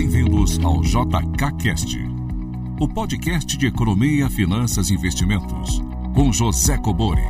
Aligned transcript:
Bem-vindos 0.00 0.58
ao 0.60 0.80
JKCast, 0.80 1.98
o 2.80 2.88
podcast 2.88 3.58
de 3.58 3.66
economia, 3.66 4.30
finanças 4.30 4.88
e 4.88 4.94
investimentos, 4.94 5.78
com 6.14 6.32
José 6.32 6.78
Cobori. 6.78 7.20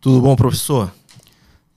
Tudo 0.00 0.20
bom, 0.20 0.36
professor? 0.36 0.94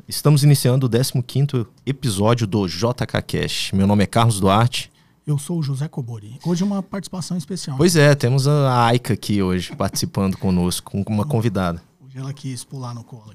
Estamos 0.07 0.43
iniciando 0.43 0.85
o 0.85 0.89
15º 0.91 1.65
episódio 1.88 2.45
do 2.45 2.67
JKCast. 2.67 3.75
Meu 3.75 3.88
nome 3.88 4.04
é 4.04 4.05
Carlos 4.05 4.39
Duarte. 4.39 4.91
Eu 5.25 5.39
sou 5.39 5.57
o 5.57 5.63
José 5.63 5.88
Cobori. 5.88 6.38
Hoje 6.45 6.63
uma 6.63 6.84
participação 6.84 7.36
especial. 7.36 7.77
Pois 7.77 7.95
é, 7.95 8.13
temos 8.13 8.47
a 8.47 8.86
Aika 8.86 9.16
aqui 9.16 9.41
hoje 9.41 9.75
participando 9.75 10.38
conosco, 10.38 11.04
com 11.04 11.11
uma 11.11 11.25
convidada. 11.25 11.81
Hoje 12.05 12.16
ela 12.16 12.31
quis 12.31 12.63
pular 12.63 12.93
no 12.93 13.04
colo. 13.04 13.34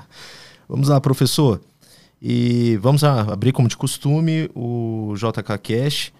vamos 0.66 0.88
lá, 0.88 0.98
professor. 1.02 1.60
E 2.24 2.76
vamos 2.76 3.02
abrir, 3.02 3.50
como 3.50 3.66
de 3.66 3.76
costume, 3.76 4.48
o 4.54 5.12
JK 5.16 5.58
Cash. 5.60 6.12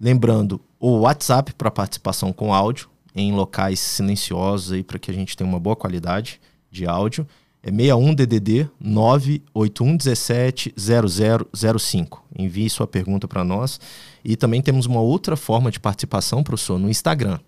Lembrando, 0.00 0.60
o 0.78 1.00
WhatsApp 1.00 1.52
para 1.54 1.72
participação 1.72 2.32
com 2.32 2.54
áudio 2.54 2.88
em 3.16 3.32
locais 3.32 3.80
silenciosos 3.80 4.70
aí 4.70 4.84
para 4.84 4.96
que 4.96 5.10
a 5.10 5.14
gente 5.14 5.36
tenha 5.36 5.50
uma 5.50 5.58
boa 5.58 5.74
qualidade 5.74 6.40
de 6.70 6.86
áudio. 6.86 7.26
É 7.64 7.70
61 7.70 8.14
DDD 8.14 8.70
98117 8.78 10.72
0005. 10.78 12.24
Envie 12.38 12.70
sua 12.70 12.86
pergunta 12.86 13.26
para 13.26 13.42
nós. 13.42 13.80
E 14.24 14.36
também 14.36 14.62
temos 14.62 14.86
uma 14.86 15.00
outra 15.00 15.34
forma 15.36 15.68
de 15.68 15.80
participação, 15.80 16.44
professor, 16.44 16.78
no 16.78 16.88
Instagram. 16.88 17.40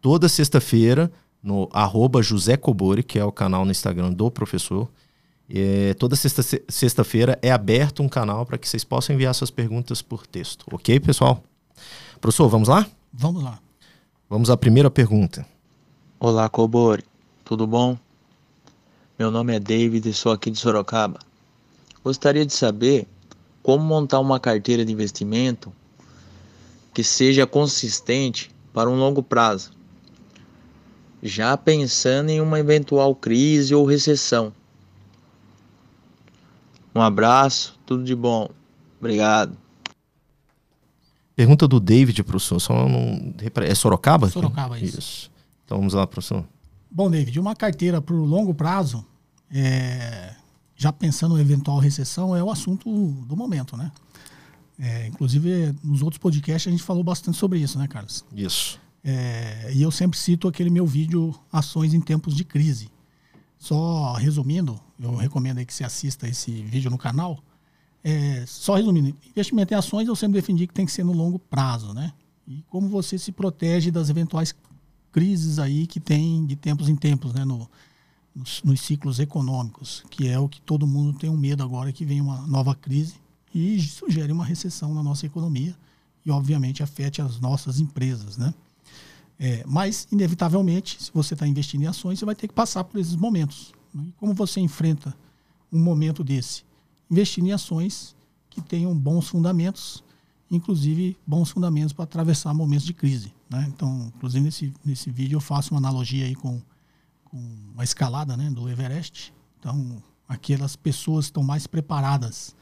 Toda 0.00 0.28
sexta-feira, 0.28 1.12
no 1.40 1.68
arroba 1.72 2.20
José 2.20 2.56
Cobori, 2.56 3.04
que 3.04 3.16
é 3.16 3.24
o 3.24 3.30
canal 3.30 3.64
no 3.64 3.70
Instagram 3.70 4.12
do 4.12 4.28
professor. 4.28 4.90
É, 5.48 5.94
toda 5.94 6.16
sexta-feira 6.16 7.38
é 7.42 7.50
aberto 7.50 8.02
um 8.02 8.08
canal 8.08 8.46
para 8.46 8.56
que 8.56 8.68
vocês 8.68 8.84
possam 8.84 9.14
enviar 9.14 9.34
suas 9.34 9.50
perguntas 9.50 10.00
por 10.00 10.26
texto. 10.26 10.64
Ok, 10.72 10.98
pessoal? 11.00 11.42
Professor, 12.20 12.48
vamos 12.48 12.68
lá? 12.68 12.86
Vamos 13.12 13.42
lá. 13.42 13.58
Vamos 14.30 14.48
à 14.48 14.56
primeira 14.56 14.90
pergunta. 14.90 15.46
Olá, 16.18 16.48
Cobori. 16.48 17.04
Tudo 17.44 17.66
bom? 17.66 17.98
Meu 19.18 19.30
nome 19.30 19.54
é 19.54 19.60
David 19.60 20.08
e 20.08 20.14
sou 20.14 20.32
aqui 20.32 20.50
de 20.50 20.58
Sorocaba. 20.58 21.18
Gostaria 22.02 22.46
de 22.46 22.52
saber 22.52 23.06
como 23.62 23.84
montar 23.84 24.20
uma 24.20 24.40
carteira 24.40 24.84
de 24.84 24.92
investimento 24.92 25.72
que 26.94 27.04
seja 27.04 27.46
consistente 27.46 28.50
para 28.72 28.88
um 28.88 28.96
longo 28.96 29.22
prazo, 29.22 29.72
já 31.22 31.56
pensando 31.56 32.30
em 32.30 32.40
uma 32.40 32.58
eventual 32.58 33.14
crise 33.14 33.74
ou 33.74 33.84
recessão. 33.84 34.52
Um 36.94 37.00
abraço, 37.00 37.78
tudo 37.86 38.04
de 38.04 38.14
bom. 38.14 38.48
Obrigado. 38.98 39.56
Pergunta 41.34 41.66
do 41.66 41.80
David, 41.80 42.22
professor. 42.22 42.60
Só 42.60 42.88
não... 42.88 43.34
É 43.66 43.74
Sorocaba? 43.74 44.28
Sorocaba, 44.28 44.78
isso. 44.78 44.98
isso. 44.98 45.30
Então 45.64 45.78
vamos 45.78 45.94
lá, 45.94 46.06
professor. 46.06 46.44
Bom, 46.90 47.10
David, 47.10 47.40
uma 47.40 47.56
carteira 47.56 48.00
para 48.02 48.14
o 48.14 48.24
longo 48.24 48.54
prazo, 48.54 49.04
é... 49.50 50.34
já 50.76 50.92
pensando 50.92 51.38
em 51.38 51.40
eventual 51.40 51.78
recessão, 51.78 52.36
é 52.36 52.42
o 52.42 52.50
assunto 52.50 52.90
do 53.26 53.34
momento, 53.34 53.76
né? 53.76 53.90
É, 54.78 55.06
inclusive, 55.06 55.74
nos 55.82 56.02
outros 56.02 56.18
podcasts 56.18 56.66
a 56.66 56.70
gente 56.70 56.82
falou 56.82 57.04
bastante 57.04 57.38
sobre 57.38 57.58
isso, 57.60 57.78
né, 57.78 57.86
Carlos? 57.86 58.24
Isso. 58.34 58.80
É, 59.04 59.70
e 59.74 59.82
eu 59.82 59.90
sempre 59.90 60.18
cito 60.18 60.48
aquele 60.48 60.70
meu 60.70 60.86
vídeo 60.86 61.34
Ações 61.52 61.94
em 61.94 62.00
Tempos 62.00 62.34
de 62.34 62.44
Crise. 62.44 62.90
Só 63.62 64.14
resumindo, 64.14 64.76
eu 64.98 65.14
recomendo 65.14 65.58
aí 65.58 65.64
que 65.64 65.72
você 65.72 65.84
assista 65.84 66.26
esse 66.26 66.50
vídeo 66.64 66.90
no 66.90 66.98
canal. 66.98 67.38
É, 68.02 68.44
só 68.44 68.74
resumindo, 68.74 69.16
investimento 69.24 69.72
em 69.72 69.76
ações 69.76 70.08
eu 70.08 70.16
sempre 70.16 70.40
defendi 70.40 70.66
que 70.66 70.74
tem 70.74 70.84
que 70.84 70.90
ser 70.90 71.04
no 71.04 71.12
longo 71.12 71.38
prazo, 71.38 71.94
né? 71.94 72.12
E 72.44 72.64
como 72.68 72.88
você 72.88 73.16
se 73.16 73.30
protege 73.30 73.92
das 73.92 74.10
eventuais 74.10 74.52
crises 75.12 75.60
aí 75.60 75.86
que 75.86 76.00
tem 76.00 76.44
de 76.44 76.56
tempos 76.56 76.88
em 76.88 76.96
tempos, 76.96 77.32
né? 77.32 77.44
No, 77.44 77.70
nos, 78.34 78.64
nos, 78.64 78.80
ciclos 78.80 79.20
econômicos, 79.20 80.02
que 80.10 80.26
é 80.26 80.36
o 80.40 80.48
que 80.48 80.60
todo 80.60 80.84
mundo 80.84 81.16
tem 81.16 81.30
um 81.30 81.36
medo 81.36 81.62
agora 81.62 81.92
que 81.92 82.04
vem 82.04 82.20
uma 82.20 82.44
nova 82.48 82.74
crise 82.74 83.14
e 83.54 83.80
sugere 83.80 84.32
uma 84.32 84.44
recessão 84.44 84.92
na 84.92 85.04
nossa 85.04 85.24
economia 85.24 85.76
e, 86.26 86.32
obviamente, 86.32 86.82
afete 86.82 87.22
as 87.22 87.38
nossas 87.38 87.78
empresas, 87.78 88.36
né? 88.36 88.52
É, 89.44 89.64
mas, 89.66 90.06
inevitavelmente, 90.12 91.02
se 91.02 91.10
você 91.12 91.34
está 91.34 91.44
investindo 91.48 91.82
em 91.82 91.88
ações, 91.88 92.20
você 92.20 92.24
vai 92.24 92.36
ter 92.36 92.46
que 92.46 92.54
passar 92.54 92.84
por 92.84 93.00
esses 93.00 93.16
momentos. 93.16 93.72
Né? 93.92 94.04
Como 94.16 94.32
você 94.32 94.60
enfrenta 94.60 95.12
um 95.72 95.80
momento 95.80 96.22
desse? 96.22 96.62
Investindo 97.10 97.48
em 97.48 97.52
ações 97.52 98.14
que 98.48 98.60
tenham 98.60 98.96
bons 98.96 99.26
fundamentos, 99.26 100.04
inclusive 100.48 101.18
bons 101.26 101.50
fundamentos 101.50 101.92
para 101.92 102.04
atravessar 102.04 102.54
momentos 102.54 102.86
de 102.86 102.94
crise. 102.94 103.34
Né? 103.50 103.66
Então, 103.66 104.12
inclusive, 104.14 104.44
nesse, 104.44 104.72
nesse 104.84 105.10
vídeo 105.10 105.34
eu 105.38 105.40
faço 105.40 105.74
uma 105.74 105.78
analogia 105.78 106.24
aí 106.24 106.36
com, 106.36 106.62
com 107.24 107.44
a 107.76 107.82
escalada 107.82 108.36
né, 108.36 108.48
do 108.48 108.68
Everest. 108.68 109.34
Então, 109.58 110.00
aquelas 110.28 110.76
pessoas 110.76 111.24
estão 111.24 111.42
mais 111.42 111.66
preparadas 111.66 112.54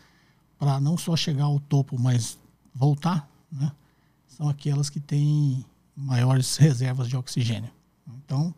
para 0.58 0.80
não 0.80 0.96
só 0.96 1.14
chegar 1.14 1.44
ao 1.44 1.60
topo, 1.60 2.00
mas 2.00 2.38
voltar, 2.74 3.28
né? 3.52 3.70
são 4.28 4.48
aquelas 4.48 4.88
que 4.88 4.98
têm 4.98 5.62
maiores 6.00 6.56
reservas 6.56 7.08
de 7.08 7.16
oxigênio. 7.16 7.70
Então, 8.24 8.54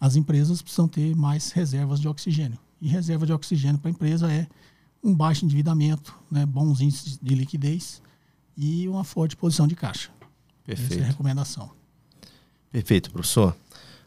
as 0.00 0.16
empresas 0.16 0.60
precisam 0.60 0.88
ter 0.88 1.14
mais 1.14 1.52
reservas 1.52 2.00
de 2.00 2.08
oxigênio. 2.08 2.58
E 2.80 2.88
reserva 2.88 3.24
de 3.24 3.32
oxigênio 3.32 3.78
para 3.78 3.88
a 3.88 3.92
empresa 3.92 4.32
é 4.32 4.46
um 5.02 5.14
baixo 5.14 5.44
endividamento, 5.44 6.16
né, 6.30 6.46
bons 6.46 6.80
índices 6.80 7.18
de 7.20 7.34
liquidez 7.34 8.02
e 8.56 8.88
uma 8.88 9.04
forte 9.04 9.36
posição 9.36 9.66
de 9.66 9.74
caixa. 9.74 10.10
Perfeito. 10.64 10.94
Essa 10.94 11.02
é 11.02 11.04
a 11.04 11.08
recomendação. 11.08 11.70
Perfeito, 12.70 13.10
professor. 13.10 13.56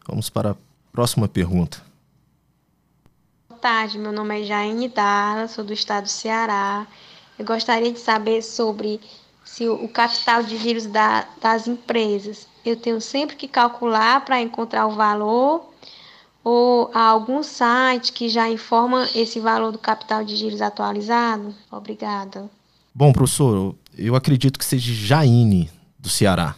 Vamos 0.08 0.30
para 0.30 0.52
a 0.52 0.56
próxima 0.92 1.28
pergunta. 1.28 1.82
Boa 3.48 3.60
tarde, 3.60 3.98
meu 3.98 4.12
nome 4.12 4.42
é 4.42 4.44
Jaine 4.44 4.88
Dara, 4.90 5.48
sou 5.48 5.64
do 5.64 5.74
estado 5.74 6.04
do 6.04 6.10
Ceará. 6.10 6.88
Eu 7.38 7.46
gostaria 7.46 7.92
de 7.92 8.00
saber 8.00 8.42
sobre 8.42 9.00
se 9.44 9.68
o 9.68 9.88
capital 9.88 10.44
de 10.44 10.58
giros 10.58 10.86
da, 10.86 11.28
das 11.42 11.68
empresas 11.68 12.48
eu 12.66 12.76
tenho 12.76 13.00
sempre 13.00 13.36
que 13.36 13.48
calcular 13.48 14.26
para 14.26 14.42
encontrar 14.42 14.88
o 14.88 14.96
valor 14.96 15.70
ou 16.44 16.92
há 16.94 17.02
algum 17.08 17.42
site 17.42 18.12
que 18.12 18.30
já 18.30 18.50
informa 18.50 19.08
esse 19.16 19.40
valor 19.40 19.72
do 19.72 19.80
capital 19.80 20.24
de 20.24 20.36
giros 20.36 20.62
atualizado? 20.62 21.54
Obrigada. 21.72 22.50
Bom, 22.94 23.12
professor, 23.12 23.76
eu 23.98 24.16
acredito 24.16 24.58
que 24.58 24.66
seja 24.66 24.94
Jaine 24.94 25.70
do 26.00 26.10
Ceará. 26.10 26.56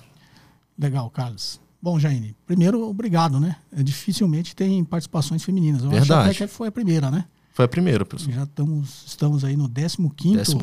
Legal, 0.77 1.09
Carlos. 1.09 1.59
Bom, 1.81 1.99
Jaine, 1.99 2.35
primeiro, 2.45 2.87
obrigado, 2.87 3.39
né? 3.39 3.55
Dificilmente 3.71 4.55
tem 4.55 4.83
participações 4.83 5.43
femininas. 5.43 5.83
Eu 5.83 5.89
Verdade. 5.89 6.11
acho 6.11 6.29
até 6.29 6.47
que 6.47 6.47
foi 6.47 6.67
a 6.67 6.71
primeira, 6.71 7.09
né? 7.09 7.25
Foi 7.53 7.65
a 7.65 7.67
primeira, 7.67 8.05
professor. 8.05 8.31
Já 8.31 8.43
estamos, 8.43 9.03
estamos 9.07 9.43
aí 9.43 9.57
no 9.57 9.67
15 9.67 10.07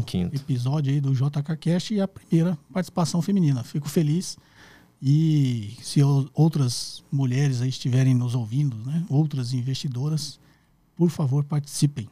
quinto 0.04 0.36
episódio 0.36 0.92
aí 0.92 1.00
do 1.00 1.12
JKCast 1.12 1.94
e 1.94 2.00
a 2.00 2.06
primeira 2.06 2.56
participação 2.72 3.20
feminina. 3.20 3.64
Fico 3.64 3.88
feliz. 3.88 4.36
E 5.06 5.76
se 5.82 6.00
outras 6.02 7.04
mulheres 7.12 7.60
aí 7.60 7.68
estiverem 7.68 8.14
nos 8.14 8.34
ouvindo, 8.34 8.74
né, 8.86 9.04
outras 9.10 9.52
investidoras, 9.52 10.40
por 10.96 11.10
favor, 11.10 11.44
participem. 11.44 12.08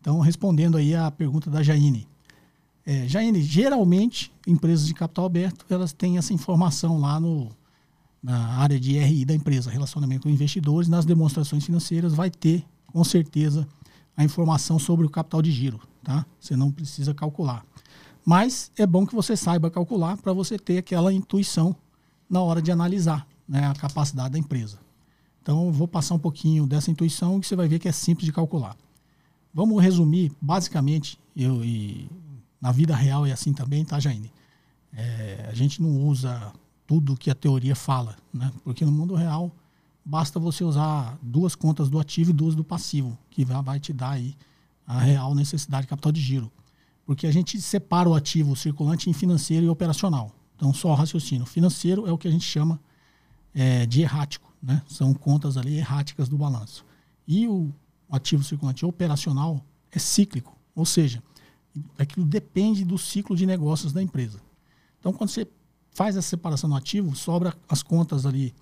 Então, 0.00 0.20
respondendo 0.20 0.78
aí 0.78 0.94
a 0.94 1.10
pergunta 1.10 1.50
da 1.50 1.62
Jaine. 1.62 2.08
É, 2.86 3.06
Jaine, 3.06 3.42
geralmente, 3.42 4.32
empresas 4.46 4.86
de 4.86 4.94
capital 4.94 5.26
aberto, 5.26 5.66
elas 5.68 5.92
têm 5.92 6.16
essa 6.16 6.32
informação 6.32 6.98
lá 6.98 7.20
no, 7.20 7.50
na 8.22 8.56
área 8.56 8.80
de 8.80 8.98
RI 8.98 9.26
da 9.26 9.34
empresa, 9.34 9.70
relacionamento 9.70 10.22
com 10.22 10.30
investidores, 10.30 10.88
nas 10.88 11.04
demonstrações 11.04 11.66
financeiras, 11.66 12.14
vai 12.14 12.30
ter, 12.30 12.64
com 12.86 13.04
certeza, 13.04 13.68
a 14.16 14.24
informação 14.24 14.78
sobre 14.78 15.04
o 15.04 15.10
capital 15.10 15.42
de 15.42 15.52
giro, 15.52 15.78
tá? 16.02 16.24
Você 16.40 16.56
não 16.56 16.72
precisa 16.72 17.12
calcular. 17.12 17.66
Mas 18.24 18.72
é 18.78 18.86
bom 18.86 19.06
que 19.06 19.14
você 19.14 19.36
saiba 19.36 19.70
calcular 19.70 20.16
para 20.16 20.32
você 20.32 20.58
ter 20.58 20.78
aquela 20.78 21.12
intuição 21.12 21.76
na 22.28 22.40
hora 22.40 22.60
de 22.60 22.70
analisar 22.70 23.26
né, 23.48 23.66
a 23.66 23.74
capacidade 23.74 24.32
da 24.32 24.38
empresa. 24.38 24.78
Então, 25.42 25.70
vou 25.70 25.86
passar 25.86 26.14
um 26.14 26.18
pouquinho 26.18 26.66
dessa 26.66 26.90
intuição 26.90 27.38
que 27.38 27.46
você 27.46 27.54
vai 27.54 27.68
ver 27.68 27.78
que 27.78 27.88
é 27.88 27.92
simples 27.92 28.24
de 28.24 28.32
calcular. 28.32 28.76
Vamos 29.52 29.82
resumir, 29.82 30.32
basicamente, 30.40 31.18
eu, 31.36 31.64
e 31.64 32.08
na 32.60 32.72
vida 32.72 32.96
real 32.96 33.26
é 33.26 33.32
assim 33.32 33.52
também, 33.52 33.84
tá, 33.84 34.00
Jaine? 34.00 34.32
É, 34.92 35.48
a 35.50 35.54
gente 35.54 35.82
não 35.82 36.06
usa 36.06 36.52
tudo 36.86 37.16
que 37.16 37.30
a 37.30 37.34
teoria 37.34 37.76
fala, 37.76 38.16
né? 38.32 38.50
Porque 38.62 38.84
no 38.84 38.92
mundo 38.92 39.14
real 39.14 39.52
basta 40.04 40.38
você 40.38 40.64
usar 40.64 41.18
duas 41.22 41.54
contas 41.54 41.88
do 41.88 41.98
ativo 41.98 42.30
e 42.30 42.32
duas 42.32 42.54
do 42.54 42.64
passivo, 42.64 43.16
que 43.30 43.44
vai 43.44 43.80
te 43.80 43.92
dar 43.92 44.10
aí 44.10 44.36
a 44.86 44.98
real 44.98 45.34
necessidade 45.34 45.82
de 45.82 45.88
capital 45.88 46.12
de 46.12 46.20
giro. 46.20 46.50
Porque 47.06 47.26
a 47.26 47.32
gente 47.32 47.60
separa 47.60 48.08
o 48.08 48.14
ativo 48.14 48.56
circulante 48.56 49.08
em 49.08 49.12
financeiro 49.12 49.66
e 49.66 49.68
operacional. 49.68 50.32
Então, 50.64 50.72
só 50.72 50.92
o 50.92 50.94
raciocínio. 50.94 51.44
Financeiro 51.44 52.06
é 52.06 52.12
o 52.12 52.16
que 52.16 52.26
a 52.26 52.30
gente 52.30 52.44
chama 52.44 52.80
é, 53.52 53.84
de 53.84 54.00
errático, 54.00 54.50
né? 54.62 54.82
São 54.88 55.12
contas 55.12 55.58
ali 55.58 55.76
erráticas 55.76 56.26
do 56.26 56.38
balanço. 56.38 56.86
E 57.28 57.46
o 57.46 57.70
ativo 58.10 58.42
circulante 58.42 58.86
operacional 58.86 59.62
é 59.92 59.98
cíclico, 59.98 60.56
ou 60.74 60.86
seja, 60.86 61.22
Aquilo 61.98 62.24
depende 62.24 62.84
do 62.84 62.96
ciclo 62.96 63.36
de 63.36 63.44
negócios 63.44 63.92
da 63.92 64.02
empresa. 64.02 64.40
Então, 65.00 65.12
quando 65.12 65.30
você 65.30 65.46
faz 65.90 66.16
essa 66.16 66.28
separação 66.28 66.70
do 66.70 66.76
ativo, 66.76 67.14
sobra 67.14 67.54
as 67.68 67.82
contas 67.82 68.24
ali 68.24 68.54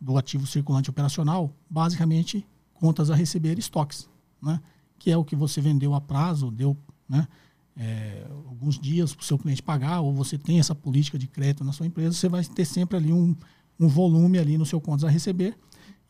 do 0.00 0.16
ativo 0.16 0.46
circulante 0.46 0.90
operacional, 0.90 1.54
basicamente 1.68 2.46
contas 2.72 3.10
a 3.10 3.14
receber 3.14 3.58
estoques, 3.58 4.08
né? 4.42 4.60
que 4.98 5.10
é 5.10 5.16
o 5.16 5.24
que 5.24 5.36
você 5.36 5.60
vendeu 5.60 5.94
a 5.94 6.00
prazo, 6.00 6.50
deu 6.50 6.76
né? 7.08 7.28
É, 7.76 8.26
alguns 8.46 8.78
dias 8.78 9.12
para 9.12 9.22
o 9.22 9.24
seu 9.24 9.36
cliente 9.36 9.62
pagar, 9.62 10.00
ou 10.00 10.12
você 10.12 10.38
tem 10.38 10.60
essa 10.60 10.74
política 10.74 11.18
de 11.18 11.26
crédito 11.26 11.64
na 11.64 11.72
sua 11.72 11.86
empresa, 11.86 12.12
você 12.12 12.28
vai 12.28 12.44
ter 12.44 12.64
sempre 12.64 12.96
ali 12.96 13.12
um, 13.12 13.34
um 13.80 13.88
volume 13.88 14.38
ali 14.38 14.56
no 14.56 14.64
seu 14.64 14.80
contas 14.80 15.04
a 15.04 15.08
receber 15.08 15.56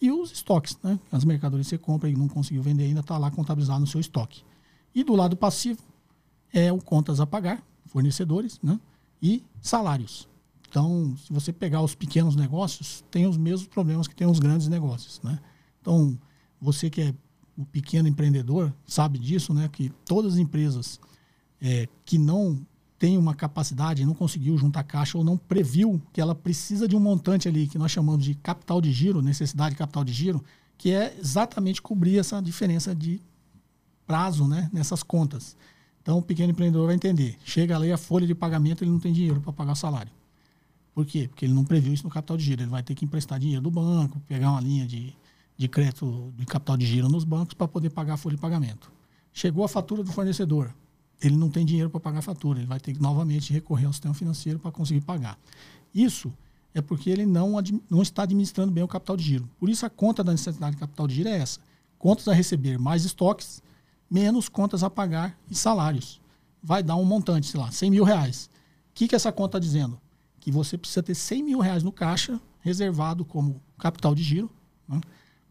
e 0.01 0.11
os 0.11 0.33
estoques, 0.33 0.79
né? 0.83 0.99
As 1.11 1.25
mercadorias 1.25 1.67
que 1.67 1.71
você 1.71 1.79
compra 1.79 2.09
e 2.09 2.15
não 2.15 2.29
conseguiu 2.29 2.63
vender 2.63 2.85
ainda 2.85 3.01
está 3.01 3.17
lá 3.17 3.31
contabilizado 3.31 3.81
no 3.81 3.87
seu 3.87 4.01
estoque. 4.01 4.43
E 4.95 5.03
do 5.03 5.15
lado 5.15 5.37
passivo 5.37 5.83
é 6.53 6.73
o 6.73 6.79
contas 6.79 7.21
a 7.21 7.27
pagar, 7.27 7.63
fornecedores, 7.87 8.61
né? 8.63 8.79
E 9.23 9.43
salários. 9.61 10.29
Então, 10.69 11.17
se 11.17 11.33
você 11.33 11.53
pegar 11.53 11.83
os 11.83 11.95
pequenos 11.95 12.37
negócios, 12.37 13.05
tem 13.11 13.27
os 13.27 13.37
mesmos 13.37 13.69
problemas 13.69 14.09
que 14.09 14.15
tem 14.15 14.27
os 14.27 14.39
grandes 14.39 14.69
negócios, 14.69 15.21
né? 15.23 15.39
Então, 15.81 16.19
você 16.61 16.91
que 16.91 17.01
é 17.01 17.15
o 17.57 17.65
pequeno 17.65 18.09
empreendedor 18.09 18.75
sabe 18.85 19.19
disso, 19.19 19.55
né? 19.55 19.69
Que 19.69 19.91
todas 20.05 20.35
as 20.35 20.39
empresas 20.39 21.01
é, 21.61 21.89
que 22.05 22.19
não 22.19 22.59
tem 22.99 23.19
uma 23.19 23.35
capacidade, 23.35 24.05
não 24.05 24.15
conseguiu 24.15 24.57
juntar 24.57 24.83
caixa 24.85 25.19
ou 25.19 25.25
não 25.25 25.37
previu 25.37 26.01
que 26.13 26.21
ela 26.21 26.35
precisa 26.35 26.89
de 26.89 26.97
um 26.97 27.01
montante 27.01 27.49
ali 27.49 27.67
que 27.67 27.77
nós 27.77 27.91
chamamos 27.91 28.25
de 28.25 28.35
capital 28.35 28.81
de 28.81 28.93
giro, 28.93 29.21
necessidade 29.21 29.75
de 29.75 29.79
capital 29.79 30.05
de 30.05 30.13
giro, 30.13 30.43
que 30.79 30.91
é 30.91 31.17
exatamente 31.19 31.83
cobrir 31.83 32.19
essa 32.19 32.41
diferença 32.41 32.95
de 32.95 33.21
prazo 34.07 34.47
né, 34.47 34.71
nessas 34.73 35.03
contas. 35.03 35.57
Então, 36.01 36.19
o 36.19 36.23
pequeno 36.23 36.53
empreendedor 36.53 36.87
vai 36.87 36.95
entender. 36.95 37.37
Chega 37.45 37.77
ali 37.77 37.91
a 37.91 37.97
folha 37.97 38.27
de 38.27 38.35
pagamento, 38.35 38.85
ele 38.85 38.91
não 38.91 39.01
tem 39.01 39.13
dinheiro 39.13 39.41
para 39.41 39.53
pagar 39.53 39.73
o 39.73 39.77
salário. 39.77 40.13
Por 40.95 41.05
quê? 41.05 41.29
Porque 41.29 41.45
ele 41.45 41.53
não 41.53 41.65
previu 41.65 41.93
isso 41.93 42.05
no 42.05 42.11
capital 42.11 42.37
de 42.37 42.45
giro. 42.45 42.63
Ele 42.63 42.71
vai 42.71 42.83
ter 42.83 42.95
que 42.95 43.05
emprestar 43.05 43.39
dinheiro 43.39 43.63
do 43.63 43.71
banco, 43.71 44.21
pegar 44.29 44.51
uma 44.51 44.61
linha 44.61 44.87
de, 44.87 45.15
de 45.57 45.69
crédito 45.69 46.33
de 46.37 46.47
capital 46.47 46.77
de 46.77 46.87
giro 46.87 47.09
nos 47.09 47.25
bancos 47.25 47.55
para 47.55 47.67
poder 47.67 47.91
pagar 47.91 48.15
a 48.15 48.17
folha 48.17 48.37
de 48.37 48.41
pagamento. 48.41 48.93
Chegou 49.33 49.65
a 49.65 49.69
fatura 49.69 50.05
do 50.05 50.13
fornecedor 50.13 50.73
ele 51.23 51.37
não 51.37 51.51
tem 51.51 51.65
dinheiro 51.65 51.91
para 51.91 52.01
pagar 52.01 52.19
a 52.19 52.23
fatura, 52.23 52.59
ele 52.59 52.67
vai 52.67 52.81
ter 52.81 52.93
que 52.93 53.01
novamente 53.01 53.53
recorrer 53.53 53.87
ao 53.87 53.93
sistema 53.93 54.15
financeiro 54.15 54.59
para 54.59 54.71
conseguir 54.71 55.01
pagar. 55.01 55.39
Isso 55.95 56.33
é 56.75 56.83
porque 56.83 57.09
ele 57.09 57.25
não, 57.25 57.53
não 57.89 58.03
está 58.03 58.25
administrando 58.25 58.73
bem 58.73 58.83
o 58.83 58.89
capital 58.89 59.17
de 59.17 59.25
giro. 59.25 59.49
Por 59.59 59.69
isso 59.69 59.87
a 59.87 59.91
conta 59.91 60.25
da 60.25 60.33
necessidade 60.33 60.75
de 60.75 60.81
capital 60.81 61.07
de 61.07 61.15
giro 61.15 61.29
é 61.29 61.39
essa. 61.39 61.61
Contas 61.99 62.27
a 62.29 62.35
receber 62.35 62.79
mais 62.79 63.05
estoques, 63.05 63.63
menos 64.11 64.49
contas 64.49 64.83
a 64.83 64.91
pagar 64.91 65.39
e 65.49 65.55
salários. 65.55 66.21
Vai 66.63 66.83
dar 66.83 66.97
um 66.97 67.05
montante, 67.05 67.47
sei 67.47 67.61
lá, 67.61 67.71
100 67.71 67.91
mil 67.91 68.05
reais. 68.05 68.51
O 68.91 68.95
que, 68.95 69.07
que 69.09 69.15
essa 69.15 69.31
conta 69.31 69.57
está 69.57 69.59
dizendo? 69.59 70.01
Que 70.41 70.51
você 70.51 70.77
precisa 70.77 71.03
ter 71.03 71.15
100 71.15 71.43
mil 71.43 71.59
reais 71.61 71.83
no 71.83 71.93
caixa, 71.93 72.41
reservado 72.61 73.25
como 73.25 73.61
capital 73.79 74.15
de 74.15 74.23
giro, 74.23 74.51
né? 74.89 75.01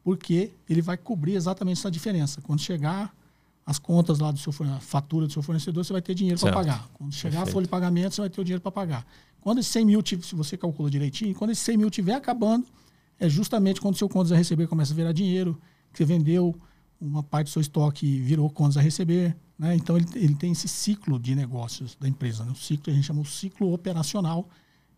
porque 0.03 0.51
ele 0.69 0.81
vai 0.81 0.97
cobrir 0.97 1.35
exatamente 1.35 1.79
essa 1.79 1.89
diferença. 1.89 2.41
Quando 2.41 2.59
chegar 2.59 3.15
as 3.65 3.79
contas 3.79 4.19
lá 4.19 4.31
do 4.31 4.37
seu 4.37 4.53
a 4.67 4.79
fatura 4.79 5.25
do 5.25 5.33
seu 5.33 5.41
fornecedor, 5.41 5.83
você 5.85 5.93
vai 5.93 6.01
ter 6.01 6.13
dinheiro 6.13 6.39
para 6.39 6.51
pagar. 6.51 6.89
Quando 6.93 7.13
chegar 7.13 7.37
Perfeito. 7.37 7.49
a 7.49 7.53
folha 7.53 7.63
de 7.65 7.69
pagamento, 7.69 8.15
você 8.15 8.21
vai 8.21 8.29
ter 8.29 8.41
o 8.41 8.43
dinheiro 8.43 8.61
para 8.61 8.71
pagar. 8.71 9.05
Quando 9.39 9.59
esse 9.59 9.69
100 9.69 9.85
mil, 9.85 10.01
se 10.05 10.35
você 10.35 10.57
calcula 10.57 10.89
direitinho, 10.89 11.33
quando 11.35 11.51
esse 11.51 11.61
100 11.61 11.77
mil 11.77 11.87
estiver 11.87 12.15
acabando, 12.15 12.65
é 13.19 13.29
justamente 13.29 13.79
quando 13.79 13.95
o 13.95 13.97
seu 13.97 14.09
contas 14.09 14.31
a 14.31 14.35
receber 14.35 14.67
começa 14.67 14.93
a 14.93 14.95
virar 14.95 15.11
dinheiro, 15.13 15.59
que 15.91 15.97
você 15.97 16.05
vendeu 16.05 16.55
uma 16.99 17.21
parte 17.23 17.47
do 17.47 17.51
seu 17.51 17.61
estoque 17.61 18.19
virou 18.19 18.49
contas 18.49 18.77
a 18.77 18.81
receber. 18.81 19.35
Né? 19.57 19.75
Então, 19.75 19.97
ele, 19.97 20.07
ele 20.15 20.35
tem 20.35 20.51
esse 20.51 20.67
ciclo 20.67 21.19
de 21.19 21.35
negócios 21.35 21.95
da 21.99 22.07
empresa. 22.07 22.43
Né? 22.43 22.51
O 22.51 22.55
ciclo, 22.55 22.91
a 22.91 22.95
gente 22.95 23.05
chama 23.05 23.21
o 23.21 23.25
ciclo 23.25 23.73
operacional 23.73 24.47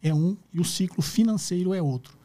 é 0.02 0.14
um 0.14 0.38
e 0.54 0.60
o 0.60 0.64
ciclo 0.64 1.02
financeiro 1.02 1.74
é 1.74 1.82
outro. 1.82 2.18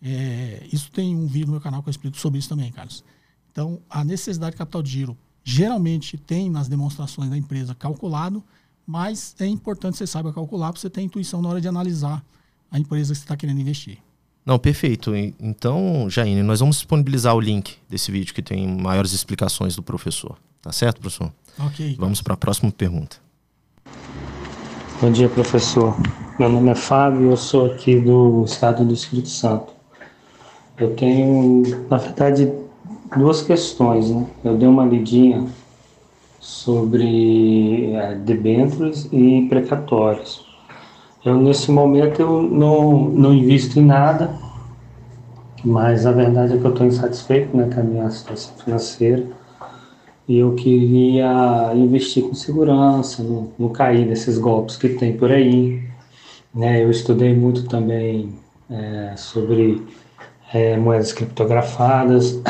É, 0.00 0.66
isso 0.72 0.90
tem 0.90 1.14
um 1.14 1.26
vídeo 1.26 1.46
no 1.46 1.52
meu 1.52 1.60
canal 1.60 1.82
que 1.82 1.88
eu 1.88 1.90
explico 1.90 2.16
sobre 2.16 2.38
isso 2.38 2.48
também, 2.48 2.70
Carlos. 2.72 3.04
Então, 3.50 3.80
a 3.88 4.04
necessidade 4.04 4.52
de 4.52 4.58
capital 4.58 4.82
de 4.82 4.90
giro 4.90 5.16
geralmente 5.48 6.18
tem 6.18 6.50
nas 6.50 6.66
demonstrações 6.66 7.30
da 7.30 7.36
empresa 7.36 7.72
calculado, 7.72 8.42
mas 8.84 9.36
é 9.38 9.46
importante 9.46 9.92
que 9.92 9.98
você 9.98 10.06
saiba 10.06 10.32
calcular 10.32 10.72
para 10.72 10.80
você 10.80 10.90
ter 10.90 11.02
intuição 11.02 11.40
na 11.40 11.48
hora 11.48 11.60
de 11.60 11.68
analisar 11.68 12.20
a 12.68 12.80
empresa 12.80 13.12
que 13.12 13.20
você 13.20 13.24
está 13.24 13.36
querendo 13.36 13.60
investir. 13.60 13.98
Não, 14.44 14.58
perfeito. 14.58 15.14
Então, 15.14 16.10
Jaine, 16.10 16.42
nós 16.42 16.58
vamos 16.58 16.76
disponibilizar 16.76 17.34
o 17.34 17.40
link 17.40 17.76
desse 17.88 18.10
vídeo 18.10 18.34
que 18.34 18.42
tem 18.42 18.66
maiores 18.66 19.12
explicações 19.12 19.76
do 19.76 19.84
professor. 19.84 20.36
Tá 20.60 20.72
certo, 20.72 21.00
professor? 21.00 21.32
Ok. 21.60 21.94
Vamos 21.96 22.20
para 22.20 22.34
a 22.34 22.36
próxima 22.36 22.72
pergunta. 22.72 23.16
Bom 25.00 25.12
dia, 25.12 25.28
professor. 25.28 25.96
Meu 26.40 26.48
nome 26.48 26.70
é 26.70 26.74
Fábio, 26.74 27.30
eu 27.30 27.36
sou 27.36 27.66
aqui 27.66 28.00
do 28.00 28.44
estado 28.44 28.84
do 28.84 28.92
Espírito 28.92 29.28
Santo. 29.28 29.72
Eu 30.76 30.94
tenho, 30.96 31.86
na 31.88 31.98
verdade, 31.98 32.52
duas 33.16 33.42
questões. 33.42 34.10
Né? 34.10 34.26
Eu 34.44 34.56
dei 34.56 34.66
uma 34.68 34.84
lidinha 34.84 35.44
sobre 36.40 37.92
é, 37.92 38.14
debêntures 38.14 39.08
e 39.12 39.46
precatórios. 39.48 40.44
Eu, 41.24 41.36
nesse 41.36 41.70
momento, 41.70 42.20
eu 42.20 42.42
não, 42.42 43.08
não 43.08 43.34
invisto 43.34 43.80
em 43.80 43.84
nada, 43.84 44.30
mas 45.64 46.06
a 46.06 46.12
verdade 46.12 46.54
é 46.54 46.56
que 46.56 46.64
eu 46.64 46.70
estou 46.70 46.86
insatisfeito 46.86 47.56
né, 47.56 47.68
com 47.72 47.80
a 47.80 47.82
minha 47.82 48.08
situação 48.10 48.54
financeira 48.58 49.26
e 50.28 50.38
eu 50.38 50.54
queria 50.54 51.72
investir 51.74 52.24
com 52.24 52.34
segurança, 52.34 53.22
não, 53.22 53.50
não 53.58 53.68
cair 53.68 54.06
nesses 54.06 54.38
golpes 54.38 54.76
que 54.76 54.88
tem 54.88 55.16
por 55.16 55.30
aí. 55.30 55.82
Né? 56.54 56.82
Eu 56.82 56.90
estudei 56.90 57.34
muito 57.34 57.64
também 57.64 58.34
é, 58.70 59.14
sobre 59.16 59.82
é, 60.52 60.76
moedas 60.76 61.12
criptografadas, 61.12 62.40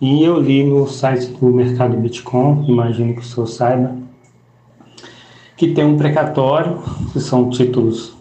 e 0.00 0.24
eu 0.24 0.40
li 0.40 0.64
no 0.64 0.86
site 0.86 1.26
do 1.26 1.46
mercado 1.46 1.96
Bitcoin, 1.96 2.64
imagino 2.66 3.14
que 3.14 3.20
o 3.20 3.24
senhor 3.24 3.46
saiba, 3.46 3.94
que 5.56 5.74
tem 5.74 5.84
um 5.84 5.98
precatório, 5.98 6.78
que 7.12 7.20
são 7.20 7.50
títulos 7.50 8.16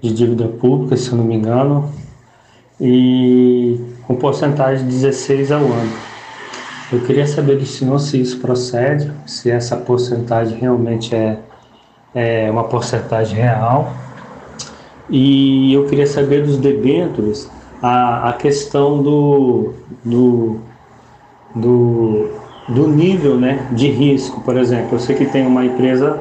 de 0.00 0.14
dívida 0.14 0.46
pública, 0.46 0.96
se 0.96 1.10
eu 1.10 1.18
não 1.18 1.24
me 1.24 1.34
engano, 1.34 1.90
e 2.80 3.80
com 4.06 4.14
porcentagem 4.14 4.86
de 4.86 4.92
16 4.92 5.50
ao 5.50 5.62
ano. 5.62 5.92
Eu 6.92 7.00
queria 7.00 7.26
saber 7.26 7.56
do 7.56 7.66
senhor 7.66 7.98
se 7.98 8.20
isso 8.20 8.38
procede, 8.38 9.12
se 9.26 9.50
essa 9.50 9.76
porcentagem 9.76 10.58
realmente 10.58 11.14
é, 11.14 11.40
é 12.14 12.50
uma 12.50 12.64
porcentagem 12.64 13.36
real. 13.36 13.92
E 15.08 15.74
eu 15.74 15.86
queria 15.86 16.06
saber 16.06 16.44
dos 16.44 16.56
debêntures 16.56 17.50
a, 17.82 18.30
a 18.30 18.32
questão 18.32 19.02
do, 19.02 19.74
do 20.04 20.60
do, 21.54 22.28
do 22.68 22.86
nível 22.88 23.36
né, 23.36 23.66
de 23.72 23.88
risco. 23.88 24.40
Por 24.42 24.56
exemplo, 24.56 24.96
eu 24.96 24.98
sei 24.98 25.16
que 25.16 25.26
tem 25.26 25.46
uma 25.46 25.64
empresa 25.64 26.20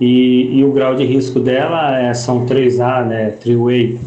e, 0.00 0.58
e 0.58 0.64
o 0.64 0.72
grau 0.72 0.94
de 0.94 1.04
risco 1.04 1.40
dela 1.40 1.98
é, 1.98 2.12
são 2.12 2.46
3A, 2.46 3.04
né, 3.04 3.30
Triway. 3.30 3.98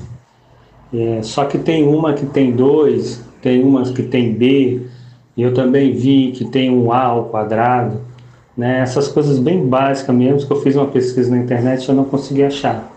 É, 0.94 1.20
só 1.22 1.46
que 1.46 1.58
tem 1.58 1.88
uma 1.88 2.14
que 2.14 2.26
tem 2.26 2.52
2, 2.52 3.24
tem 3.42 3.64
umas 3.64 3.92
que 3.92 4.04
tem 4.04 4.34
B, 4.34 4.82
e 5.38 5.42
eu 5.42 5.54
também 5.54 5.94
vi 5.94 6.32
que 6.32 6.46
tem 6.46 6.70
um 6.70 6.92
A 6.92 7.04
ao 7.04 7.26
quadrado. 7.26 8.02
Né, 8.58 8.80
essas 8.82 9.08
coisas 9.08 9.40
bem 9.40 9.66
básicas 9.66 10.14
mesmo, 10.14 10.46
que 10.46 10.52
eu 10.52 10.62
fiz 10.62 10.76
uma 10.76 10.88
pesquisa 10.88 11.32
na 11.32 11.38
internet 11.38 11.86
e 11.86 11.90
eu 11.90 11.96
não 11.96 12.04
consegui 12.04 12.44
achar. 12.44 12.92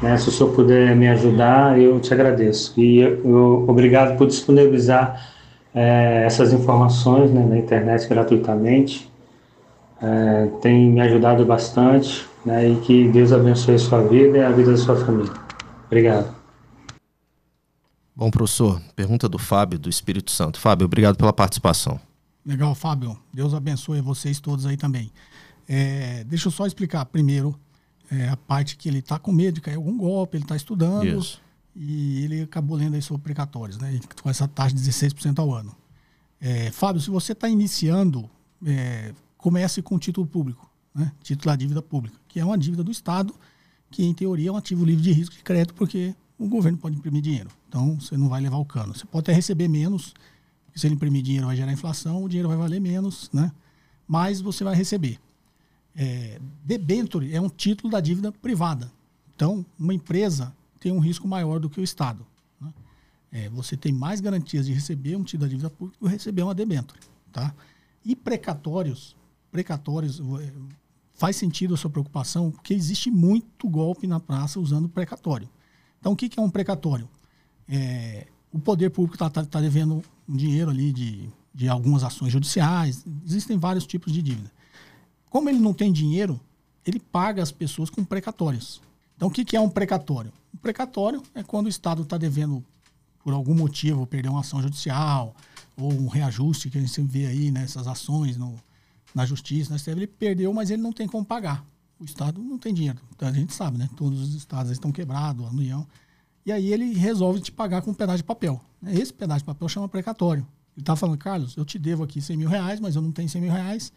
Né, 0.00 0.16
se 0.16 0.28
o 0.28 0.32
senhor 0.32 0.50
puder 0.52 0.96
me 0.96 1.06
ajudar, 1.08 1.78
eu 1.78 2.00
te 2.00 2.14
agradeço. 2.14 2.72
E 2.76 2.98
eu, 2.98 3.20
eu, 3.24 3.64
obrigado 3.68 4.16
por 4.16 4.26
disponibilizar 4.26 5.33
é, 5.74 6.24
essas 6.24 6.52
informações 6.52 7.30
né, 7.32 7.44
na 7.44 7.58
internet 7.58 8.08
gratuitamente. 8.08 9.10
É, 10.00 10.46
tem 10.60 10.90
me 10.90 11.00
ajudado 11.00 11.44
bastante 11.44 12.26
né, 12.44 12.68
e 12.68 12.76
que 12.80 13.08
Deus 13.08 13.32
abençoe 13.32 13.74
a 13.74 13.78
sua 13.78 14.02
vida 14.02 14.38
e 14.38 14.42
a 14.42 14.50
vida 14.50 14.70
da 14.70 14.76
sua 14.76 14.96
família. 14.96 15.32
Obrigado. 15.86 16.34
Bom, 18.14 18.30
professor, 18.30 18.80
pergunta 18.94 19.28
do 19.28 19.38
Fábio, 19.38 19.78
do 19.78 19.88
Espírito 19.88 20.30
Santo. 20.30 20.60
Fábio, 20.60 20.84
obrigado 20.84 21.16
pela 21.16 21.32
participação. 21.32 21.98
Legal, 22.46 22.74
Fábio. 22.74 23.18
Deus 23.32 23.54
abençoe 23.54 24.00
vocês 24.00 24.38
todos 24.38 24.66
aí 24.66 24.76
também. 24.76 25.10
É, 25.68 26.22
deixa 26.24 26.48
eu 26.48 26.52
só 26.52 26.66
explicar 26.66 27.04
primeiro 27.06 27.58
é, 28.12 28.28
a 28.28 28.36
parte 28.36 28.76
que 28.76 28.88
ele 28.88 28.98
está 28.98 29.18
com 29.18 29.32
medo 29.32 29.54
de 29.54 29.60
cair 29.62 29.76
algum 29.76 29.96
golpe, 29.96 30.36
ele 30.36 30.44
está 30.44 30.54
estudando. 30.54 31.06
Isso 31.06 31.43
e 31.74 32.24
ele 32.24 32.42
acabou 32.42 32.76
lendo 32.76 32.94
aí 32.94 33.02
sobre 33.02 33.22
precatórios, 33.22 33.78
né? 33.78 33.98
Com 34.22 34.30
essa 34.30 34.46
taxa 34.46 34.74
de 34.74 34.82
16% 34.82 35.38
ao 35.38 35.52
ano. 35.52 35.74
É, 36.40 36.70
Fábio, 36.70 37.00
se 37.00 37.10
você 37.10 37.32
está 37.32 37.48
iniciando, 37.48 38.28
é, 38.64 39.12
comece 39.36 39.82
com 39.82 39.98
título 39.98 40.26
público, 40.26 40.70
né? 40.94 41.12
Título 41.22 41.46
da 41.50 41.56
dívida 41.56 41.82
pública, 41.82 42.16
que 42.28 42.38
é 42.38 42.44
uma 42.44 42.56
dívida 42.56 42.84
do 42.84 42.90
Estado, 42.90 43.34
que 43.90 44.04
em 44.04 44.14
teoria 44.14 44.50
é 44.50 44.52
um 44.52 44.56
ativo 44.56 44.84
livre 44.84 45.02
de 45.02 45.12
risco 45.12 45.34
de 45.34 45.42
crédito, 45.42 45.74
porque 45.74 46.14
o 46.38 46.48
governo 46.48 46.78
pode 46.78 46.96
imprimir 46.96 47.22
dinheiro. 47.22 47.50
Então 47.68 47.98
você 47.98 48.16
não 48.16 48.28
vai 48.28 48.40
levar 48.40 48.58
o 48.58 48.64
cano. 48.64 48.94
Você 48.94 49.04
pode 49.04 49.24
até 49.24 49.32
receber 49.32 49.68
menos, 49.68 50.14
porque 50.66 50.78
se 50.78 50.86
ele 50.86 50.94
imprimir 50.94 51.22
dinheiro 51.22 51.46
vai 51.46 51.56
gerar 51.56 51.72
inflação, 51.72 52.22
o 52.22 52.28
dinheiro 52.28 52.48
vai 52.48 52.56
valer 52.56 52.80
menos, 52.80 53.30
né? 53.32 53.50
Mas 54.06 54.40
você 54.40 54.62
vai 54.62 54.74
receber. 54.74 55.18
É, 55.96 56.40
debenture 56.64 57.32
é 57.34 57.40
um 57.40 57.48
título 57.48 57.90
da 57.90 58.00
dívida 58.00 58.32
privada. 58.32 58.92
Então, 59.34 59.64
uma 59.78 59.94
empresa 59.94 60.54
tem 60.84 60.92
um 60.92 60.98
risco 60.98 61.26
maior 61.26 61.58
do 61.58 61.70
que 61.70 61.80
o 61.80 61.82
Estado. 61.82 62.26
Né? 62.60 62.74
É, 63.32 63.48
você 63.48 63.74
tem 63.74 63.90
mais 63.90 64.20
garantias 64.20 64.66
de 64.66 64.72
receber 64.74 65.16
um 65.16 65.24
título 65.24 65.46
da 65.46 65.48
dívida 65.48 65.70
pública 65.70 65.98
do 65.98 66.06
que 66.06 66.12
receber 66.12 66.42
uma 66.42 66.54
debenture. 66.54 67.00
Tá? 67.32 67.54
E 68.04 68.14
precatórios, 68.14 69.16
precatórios, 69.50 70.20
é, 70.20 70.52
faz 71.14 71.36
sentido 71.36 71.72
a 71.72 71.76
sua 71.78 71.88
preocupação, 71.88 72.50
porque 72.50 72.74
existe 72.74 73.10
muito 73.10 73.66
golpe 73.66 74.06
na 74.06 74.20
praça 74.20 74.60
usando 74.60 74.86
precatório. 74.86 75.48
Então, 75.98 76.12
o 76.12 76.16
que, 76.16 76.28
que 76.28 76.38
é 76.38 76.42
um 76.42 76.50
precatório? 76.50 77.08
É, 77.66 78.26
o 78.52 78.58
poder 78.58 78.90
público 78.90 79.14
está 79.14 79.30
tá, 79.30 79.42
tá 79.42 79.62
devendo 79.62 80.04
um 80.28 80.36
dinheiro 80.36 80.70
ali 80.70 80.92
de, 80.92 81.30
de 81.54 81.66
algumas 81.66 82.04
ações 82.04 82.30
judiciais, 82.30 83.06
existem 83.24 83.56
vários 83.56 83.86
tipos 83.86 84.12
de 84.12 84.20
dívida. 84.20 84.52
Como 85.30 85.48
ele 85.48 85.58
não 85.58 85.72
tem 85.72 85.90
dinheiro, 85.90 86.38
ele 86.84 87.00
paga 87.00 87.42
as 87.42 87.50
pessoas 87.50 87.88
com 87.88 88.04
precatórios. 88.04 88.82
Então, 89.16 89.28
o 89.28 89.30
que, 89.30 89.44
que 89.44 89.56
é 89.56 89.60
um 89.60 89.68
precatório? 89.68 90.32
Um 90.52 90.58
precatório 90.58 91.22
é 91.34 91.42
quando 91.42 91.66
o 91.66 91.68
Estado 91.68 92.02
está 92.02 92.18
devendo, 92.18 92.64
por 93.22 93.32
algum 93.32 93.54
motivo, 93.54 94.06
perder 94.06 94.28
uma 94.28 94.40
ação 94.40 94.60
judicial 94.60 95.34
ou 95.76 95.92
um 95.92 96.08
reajuste 96.08 96.70
que 96.70 96.78
a 96.78 96.80
gente 96.80 97.00
vê 97.02 97.26
aí 97.26 97.50
nessas 97.50 97.86
ações 97.86 98.36
no, 98.36 98.54
na 99.14 99.26
justiça, 99.26 99.70
na 99.70 99.78
STF, 99.78 99.90
ele 99.90 100.06
perdeu, 100.06 100.52
mas 100.52 100.70
ele 100.70 100.82
não 100.82 100.92
tem 100.92 101.06
como 101.06 101.24
pagar. 101.24 101.64
O 101.98 102.04
Estado 102.04 102.42
não 102.42 102.58
tem 102.58 102.74
dinheiro. 102.74 102.98
Então, 103.14 103.28
a 103.28 103.32
gente 103.32 103.52
sabe, 103.52 103.78
né? 103.78 103.88
Todos 103.96 104.20
os 104.20 104.34
estados 104.34 104.70
estão 104.70 104.92
quebrados, 104.92 105.46
a 105.46 105.50
União. 105.50 105.86
E 106.44 106.52
aí 106.52 106.72
ele 106.72 106.92
resolve 106.94 107.40
te 107.40 107.50
pagar 107.50 107.82
com 107.82 107.92
um 107.92 107.94
pedaço 107.94 108.18
de 108.18 108.24
papel. 108.24 108.60
Esse 108.86 109.12
pedaço 109.12 109.40
de 109.40 109.46
papel 109.46 109.68
chama 109.68 109.88
precatório. 109.88 110.46
Ele 110.76 110.82
está 110.82 110.96
falando, 110.96 111.16
Carlos, 111.18 111.56
eu 111.56 111.64
te 111.64 111.78
devo 111.78 112.02
aqui 112.02 112.20
100 112.20 112.36
mil 112.36 112.48
reais, 112.48 112.80
mas 112.80 112.96
eu 112.96 113.02
não 113.02 113.12
tenho 113.12 113.28
100 113.28 113.40
mil 113.40 113.52
reais 113.52 113.92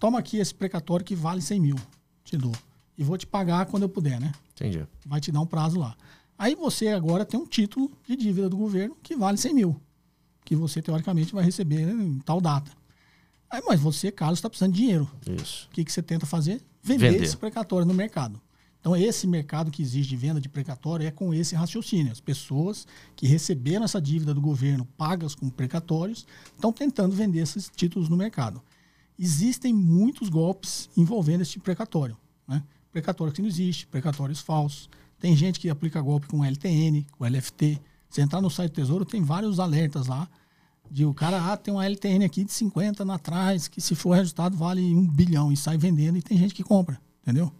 toma 0.00 0.18
aqui 0.18 0.38
esse 0.38 0.54
precatório 0.54 1.04
que 1.04 1.14
vale 1.14 1.42
100 1.42 1.60
mil, 1.60 1.76
te 2.24 2.36
dou. 2.36 2.54
E 3.00 3.02
vou 3.02 3.16
te 3.16 3.26
pagar 3.26 3.64
quando 3.64 3.84
eu 3.84 3.88
puder, 3.88 4.20
né? 4.20 4.30
Entendi. 4.52 4.86
Vai 5.06 5.20
te 5.20 5.32
dar 5.32 5.40
um 5.40 5.46
prazo 5.46 5.80
lá. 5.80 5.96
Aí 6.38 6.54
você 6.54 6.88
agora 6.88 7.24
tem 7.24 7.40
um 7.40 7.46
título 7.46 7.90
de 8.06 8.14
dívida 8.14 8.46
do 8.46 8.58
governo 8.58 8.94
que 9.02 9.16
vale 9.16 9.38
100 9.38 9.54
mil, 9.54 9.80
que 10.44 10.54
você 10.54 10.82
teoricamente 10.82 11.32
vai 11.32 11.42
receber 11.42 11.80
em 11.80 12.18
tal 12.18 12.42
data. 12.42 12.70
Aí, 13.48 13.62
mas 13.66 13.80
você, 13.80 14.12
Carlos, 14.12 14.38
está 14.38 14.50
precisando 14.50 14.74
de 14.74 14.80
dinheiro. 14.80 15.10
Isso. 15.26 15.66
O 15.70 15.74
que, 15.74 15.82
que 15.82 15.90
você 15.90 16.02
tenta 16.02 16.26
fazer? 16.26 16.62
Vender, 16.82 17.10
Vender. 17.10 17.24
esse 17.24 17.38
precatório 17.38 17.86
no 17.86 17.94
mercado. 17.94 18.38
Então, 18.78 18.94
esse 18.94 19.26
mercado 19.26 19.70
que 19.70 19.80
exige 19.80 20.10
de 20.10 20.16
venda 20.16 20.38
de 20.38 20.48
precatório 20.50 21.06
é 21.06 21.10
com 21.10 21.32
esse 21.32 21.54
raciocínio. 21.54 22.12
As 22.12 22.20
pessoas 22.20 22.86
que 23.16 23.26
receberam 23.26 23.84
essa 23.84 24.00
dívida 24.00 24.34
do 24.34 24.42
governo 24.42 24.86
pagas 24.96 25.34
com 25.34 25.48
precatórios 25.48 26.26
estão 26.54 26.70
tentando 26.70 27.16
vender 27.16 27.40
esses 27.40 27.70
títulos 27.74 28.08
no 28.10 28.16
mercado 28.16 28.62
existem 29.20 29.74
muitos 29.74 30.30
golpes 30.30 30.88
envolvendo 30.96 31.42
esse 31.42 31.52
tipo 31.52 31.64
precatório. 31.66 32.16
Né? 32.48 32.62
Precatório 32.92 33.32
que 33.32 33.40
não 33.40 33.48
existe, 33.48 33.86
precatórios 33.86 34.40
falsos. 34.40 34.88
Tem 35.18 35.36
gente 35.36 35.60
que 35.60 35.68
aplica 35.68 36.00
golpe 36.00 36.26
com 36.26 36.44
LTN, 36.44 37.06
com 37.12 37.24
LFT. 37.24 37.80
Você 38.08 38.22
entrar 38.22 38.40
no 38.40 38.50
site 38.50 38.72
do 38.72 38.74
Tesouro, 38.74 39.04
tem 39.04 39.22
vários 39.22 39.60
alertas 39.60 40.06
lá. 40.06 40.28
De 40.90 41.04
o 41.04 41.14
cara, 41.14 41.52
ah, 41.52 41.56
tem 41.56 41.72
uma 41.72 41.84
LTN 41.84 42.24
aqui 42.24 42.42
de 42.42 42.52
50 42.52 43.04
na 43.04 43.18
trás, 43.18 43.68
que 43.68 43.80
se 43.80 43.94
for 43.94 44.16
resultado 44.16 44.56
vale 44.56 44.82
um 44.94 45.06
bilhão 45.06 45.52
e 45.52 45.56
sai 45.56 45.78
vendendo 45.78 46.18
e 46.18 46.22
tem 46.22 46.36
gente 46.36 46.52
que 46.52 46.64
compra, 46.64 47.00
entendeu? 47.22 47.52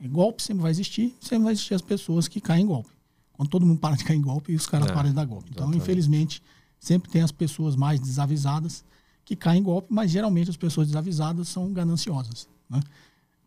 E 0.00 0.08
golpe 0.08 0.42
sempre 0.42 0.62
vai 0.62 0.70
existir, 0.70 1.14
sempre 1.20 1.44
vai 1.44 1.52
existir 1.52 1.74
as 1.74 1.82
pessoas 1.82 2.26
que 2.26 2.40
caem 2.40 2.64
em 2.64 2.66
golpe. 2.66 2.88
Quando 3.34 3.50
todo 3.50 3.66
mundo 3.66 3.78
para 3.78 3.96
de 3.96 4.04
cair 4.04 4.16
em 4.16 4.22
golpe, 4.22 4.54
os 4.54 4.66
caras 4.66 4.88
É, 4.88 4.92
param 4.92 5.10
de 5.10 5.14
dar 5.14 5.26
golpe. 5.26 5.50
Então, 5.50 5.64
exatamente. 5.64 5.82
infelizmente, 5.82 6.42
sempre 6.78 7.10
tem 7.10 7.20
as 7.20 7.30
pessoas 7.30 7.76
mais 7.76 8.00
desavisadas 8.00 8.82
que 9.26 9.36
caem 9.36 9.60
em 9.60 9.62
golpe, 9.62 9.88
mas 9.90 10.10
geralmente 10.10 10.48
as 10.48 10.56
pessoas 10.56 10.86
desavisadas 10.86 11.48
são 11.48 11.70
gananciosas. 11.72 12.48
Né? 12.68 12.80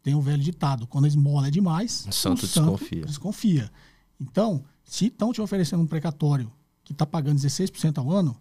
Tem 0.03 0.13
o 0.13 0.21
velho 0.21 0.43
ditado: 0.43 0.85
quando 0.85 1.05
a 1.05 1.07
esmola 1.07 1.47
é 1.47 1.51
demais, 1.51 2.05
O 2.07 2.11
santo 2.11 2.39
o 2.43 2.47
desconfia. 2.47 3.05
desconfia. 3.05 3.71
Então, 4.19 4.63
se 4.83 5.07
estão 5.07 5.31
te 5.33 5.41
oferecendo 5.41 5.81
um 5.81 5.87
precatório 5.87 6.51
que 6.83 6.91
está 6.91 7.05
pagando 7.05 7.39
16% 7.39 7.97
ao 7.97 8.11
ano, 8.11 8.37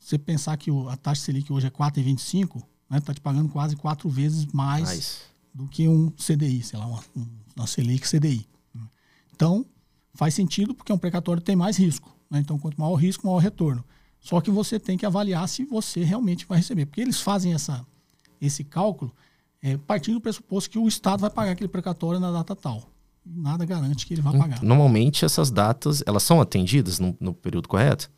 você 0.00 0.18
pensar 0.18 0.56
que 0.56 0.70
a 0.88 0.96
taxa 0.96 1.22
Selic 1.22 1.52
hoje 1.52 1.66
é 1.66 1.70
4,25%, 1.70 2.56
está 2.56 2.64
né, 2.90 3.00
te 3.14 3.20
pagando 3.20 3.48
quase 3.50 3.76
quatro 3.76 4.08
vezes 4.08 4.46
mais 4.46 4.82
Mas, 4.88 5.20
do 5.52 5.68
que 5.68 5.86
um 5.88 6.10
CDI, 6.12 6.62
sei 6.62 6.78
lá, 6.78 6.86
uma, 6.86 7.00
um- 7.14 7.26
uma 7.54 7.66
Selic 7.66 8.06
CDI. 8.08 8.46
Então, 9.34 9.66
faz 10.14 10.32
sentido 10.34 10.74
porque 10.74 10.92
um 10.92 10.98
precatório 10.98 11.42
tem 11.42 11.54
mais 11.56 11.76
risco. 11.76 12.14
né? 12.30 12.38
Então, 12.40 12.58
quanto 12.58 12.80
maior 12.80 12.92
o 12.92 12.96
risco, 12.96 13.26
maior 13.26 13.36
o 13.36 13.40
retorno. 13.40 13.84
Só 14.20 14.40
que 14.40 14.50
você 14.50 14.80
tem 14.80 14.96
que 14.96 15.04
avaliar 15.06 15.46
se 15.48 15.64
você 15.64 16.02
realmente 16.02 16.46
vai 16.46 16.58
receber. 16.58 16.86
Porque 16.86 17.00
eles 17.00 17.20
fazem 17.20 17.52
essa, 17.52 17.86
esse 18.40 18.64
cálculo 18.64 19.14
é, 19.72 19.76
partindo 19.78 20.14
do 20.14 20.20
pressuposto 20.20 20.70
que 20.70 20.78
o 20.78 20.86
Estado 20.86 21.20
vai 21.20 21.30
pagar 21.30 21.52
aquele 21.52 21.68
precatório 21.68 22.20
na 22.20 22.30
data 22.30 22.54
tal. 22.54 22.82
Nada 23.24 23.64
garante 23.64 24.06
que 24.06 24.14
ele 24.14 24.22
vai 24.22 24.36
pagar. 24.38 24.62
normalmente 24.62 25.24
essas 25.24 25.50
datas, 25.50 26.02
elas 26.06 26.22
são 26.22 26.40
atendidas 26.40 27.00
no, 27.00 27.16
no 27.20 27.34
período 27.34 27.68
correto? 27.68 28.08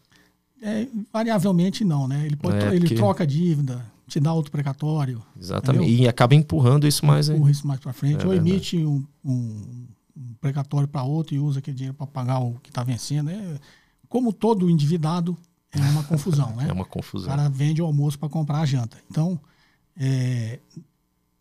É, 0.60 0.86
variavelmente 1.12 1.84
não, 1.84 2.06
né? 2.06 2.26
Ele, 2.26 2.36
pode, 2.36 2.56
É, 2.58 2.68
ele 2.70 2.80
porque- 2.80 2.94
troca 2.96 3.22
a 3.22 3.26
dívida, 3.26 3.86
te 4.06 4.20
dá 4.20 4.32
outro 4.32 4.50
precatório, 4.52 5.22
Exatamente. 5.40 5.90
E 5.90 6.06
acaba 6.08 6.34
empurrando 6.34 6.86
isso 6.86 7.06
mais, 7.06 7.28
empurra 7.28 7.50
isso 7.50 7.66
mais 7.66 7.80
para 7.80 7.92
frente, 7.92 8.20
É 8.22 8.24
ou 8.24 8.30
verdade. 8.32 8.50
emite 8.50 8.76
um, 8.84 9.04
um- 9.24 9.86
um 10.16 10.34
precatório 10.40 10.88
para 10.88 11.02
outro 11.04 11.34
e 11.34 11.38
usa 11.38 11.60
aquele 11.60 11.76
dinheiro 11.76 11.94
para 11.96 12.06
pagar 12.06 12.40
o 12.40 12.58
que 12.62 12.68
está 12.70 12.82
vencendo. 12.82 13.30
É, 13.30 13.58
como 14.08 14.32
todo 14.32 14.68
endividado, 14.68 15.36
é 15.72 15.78
uma 15.80 16.02
confusão, 16.02 16.54
né? 16.56 16.66
É 16.68 16.72
uma 16.72 16.82
O 16.82 16.86
confusão. 16.86 17.28
cara 17.28 17.48
vende 17.48 17.80
o 17.80 17.86
almoço 17.86 18.18
para 18.18 18.28
comprar 18.28 18.58
a 18.60 18.66
janta. 18.66 18.98
Então, 19.10 19.38
é, 19.96 20.58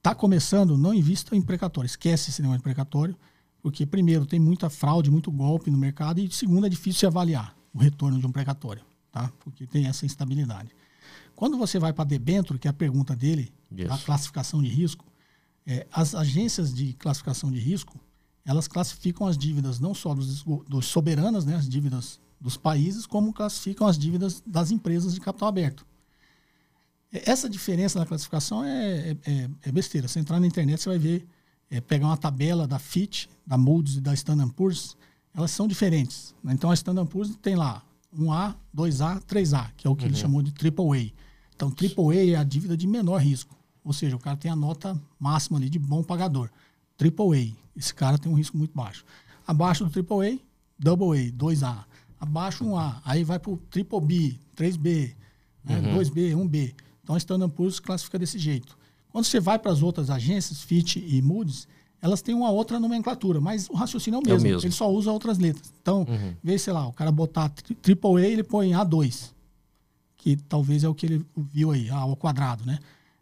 tá 0.10 0.16
começando, 0.16 0.78
não 0.78 0.94
invista 0.94 1.36
em 1.36 1.42
precatório. 1.42 1.86
Esquece 1.86 2.30
esse 2.30 2.42
negócio 2.42 2.60
de 2.60 2.64
precatório, 2.64 3.16
porque, 3.62 3.86
primeiro, 3.86 4.26
tem 4.26 4.40
muita 4.40 4.70
fraude, 4.70 5.12
muito 5.12 5.30
golpe 5.32 5.70
no 5.70 5.78
mercado, 5.78 6.20
e, 6.20 6.32
segundo, 6.32 6.66
é 6.66 6.70
difícil 6.70 7.00
se 7.00 7.06
avaliar 7.06 7.56
o 7.74 7.78
retorno 7.78 8.18
de 8.18 8.26
um 8.26 8.32
precatório, 8.32 8.84
tá? 9.12 9.32
Porque 9.40 9.68
tem 9.68 9.86
essa 9.86 10.06
instabilidade. 10.06 10.70
Quando 11.36 11.58
você 11.58 11.78
vai 11.78 11.92
para 11.92 12.06
debênture, 12.06 12.58
que 12.58 12.68
é 12.68 12.72
a 12.72 12.74
pergunta 12.74 13.16
dele, 13.16 13.52
Isso. 13.72 13.92
a 13.92 13.98
classificação 13.98 14.62
de 14.62 14.70
risco, 14.70 15.06
é, 15.66 15.86
as 15.92 16.16
agências 16.16 16.74
de 16.74 16.94
classificação 16.94 17.52
de 17.52 17.60
risco, 17.60 18.00
elas 18.46 18.68
classificam 18.68 19.28
as 19.28 19.38
dívidas 19.38 19.80
não 19.80 19.94
só 19.94 20.16
dos, 20.16 20.44
dos 20.44 20.86
soberanas, 20.86 21.44
né, 21.44 21.56
as 21.56 21.68
dívidas 21.68 22.20
dos 22.40 22.56
países, 22.56 23.06
como 23.06 23.34
classificam 23.34 23.86
as 23.86 23.98
dívidas 23.98 24.42
das 24.46 24.72
empresas 24.72 25.14
de 25.14 25.20
capital 25.20 25.50
aberto. 25.50 25.86
Essa 27.12 27.50
diferença 27.50 27.98
na 28.00 28.06
classificação 28.06 28.64
é, 28.64 29.12
é- 29.26 29.50
é- 29.64 29.72
besteira. 29.72 30.08
Você 30.08 30.20
entrar 30.20 30.40
na 30.40 30.48
internet, 30.48 30.82
você 30.82 30.90
vai 30.90 31.00
ver, 31.00 31.26
é, 31.70 31.80
pegar 31.80 32.08
uma 32.08 32.18
tabela 32.18 32.68
da 32.68 32.78
Fitch, 32.80 33.28
da 33.46 33.58
Moody's 33.58 33.96
e 33.96 34.02
da 34.02 34.14
Standard 34.14 34.52
Poor's, 34.54 34.98
elas 35.34 35.52
são 35.52 35.68
diferentes. 35.68 36.36
né? 36.44 36.54
Então, 36.54 36.70
a 36.70 36.74
Standard 36.74 37.10
Poor's 37.10 37.36
tem 37.42 37.56
lá 37.56 37.82
1A, 38.14 38.56
2A, 38.74 39.22
3A, 39.22 39.72
que 39.78 39.88
é 39.88 39.90
o 39.90 39.96
que 39.96 40.04
ele 40.06 40.16
chamou 40.22 40.42
de 40.42 40.52
AAA. 40.52 41.12
Então, 41.56 41.72
AAA 41.72 42.32
é 42.32 42.36
a 42.36 42.44
dívida 42.44 42.76
de 42.76 42.86
menor 42.88 43.18
risco. 43.22 43.56
Ou 43.84 43.94
seja, 43.94 44.16
o 44.16 44.20
cara 44.20 44.36
tem 44.36 44.52
a 44.52 44.56
nota 44.56 45.00
máxima 45.20 45.58
ali 45.58 45.70
de 45.70 45.80
bom 45.80 46.04
pagador. 46.04 46.50
AAA. 46.98 47.54
Esse 47.76 47.94
cara 47.94 48.18
tem 48.18 48.30
um 48.32 48.36
risco 48.36 48.58
muito 48.58 48.74
baixo. 48.76 49.06
Abaixo 49.46 49.86
do 49.86 49.90
AAA, 49.92 50.40
AA, 50.84 51.32
2A. 51.32 51.86
Abaixo 52.20 52.66
1A. 52.66 53.02
Aí 53.06 53.24
vai 53.24 53.40
para 53.40 53.52
o 53.52 53.58
Triple 53.70 54.02
B, 54.02 54.36
3B, 54.56 55.16
né, 55.64 55.80
2B, 55.96 56.34
1B. 56.36 56.74
Então 57.08 57.16
a 57.16 57.18
Standard 57.20 57.54
Poor's 57.54 57.80
classifica 57.80 58.20
desse 58.20 58.38
jeito. 58.38 58.78
Quando 59.10 59.24
você 59.24 59.40
vai 59.40 59.58
para 59.58 59.72
as 59.72 59.82
outras 59.82 60.10
agências, 60.10 60.62
Fitch 60.62 60.98
e 60.98 61.22
Moody's, 61.22 61.66
elas 62.02 62.22
têm 62.22 62.36
uma 62.36 62.50
outra 62.52 62.82
nomenclatura, 62.82 63.40
mas 63.40 63.70
o 63.70 63.74
raciocínio 63.76 64.18
é 64.18 64.20
o 64.20 64.24
É 64.30 64.34
o 64.34 64.34
mesmo. 64.34 64.50
mesmo. 64.50 64.68
Ele 64.68 64.74
só 64.74 64.92
usa 64.92 65.10
outras 65.10 65.38
letras. 65.38 65.72
Então, 65.82 66.06
em 66.10 66.36
vez, 66.46 66.64
sei 66.64 66.74
lá, 66.74 66.86
o 66.86 66.92
cara 66.92 67.10
botar 67.10 67.48
tri- 67.48 67.76
Triple 67.76 68.18
A, 68.18 68.28
ele 68.28 68.44
põe 68.44 68.72
A2, 68.72 69.32
que 70.18 70.36
talvez 70.36 70.84
é 70.84 70.90
o 70.90 70.94
que 70.94 71.06
ele 71.06 71.26
viu 71.38 71.72
aí, 71.72 71.90
A 71.90 71.96
ao 72.00 72.16
quadrado, 72.18 72.66
né? 72.66 72.78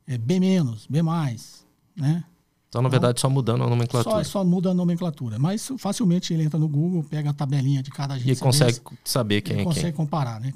É 0.08 0.18
B 0.18 0.40
menos, 0.40 0.88
B 0.90 1.04
mais, 1.04 1.64
né? 1.96 2.24
Então, 2.68 2.82
na 2.82 2.90
verdade, 2.90 3.22
só 3.22 3.30
mudando 3.30 3.62
a 3.62 3.66
Só, 3.66 3.70
nomenclatura. 3.70 4.24
só 4.24 4.44
muda 4.44 4.72
a 4.72 4.74
nomenclatura. 4.74 5.38
Mas 5.40 5.72
facilmente 5.78 6.34
ele 6.34 6.44
entra 6.44 6.60
no 6.60 6.68
Google, 6.68 7.04
pega 7.04 7.30
a 7.30 7.34
tabelinha 7.34 7.84
de 7.84 7.92
cada 7.92 8.16
agência. 8.16 8.34
E 8.34 8.36
consegue 8.36 8.80
dessa, 8.80 8.98
saber 9.06 9.42
quem 9.42 9.60
é 9.60 9.64
consegue 9.64 9.86
quem. 9.86 9.94
comparar, 9.94 10.42
né? 10.42 10.52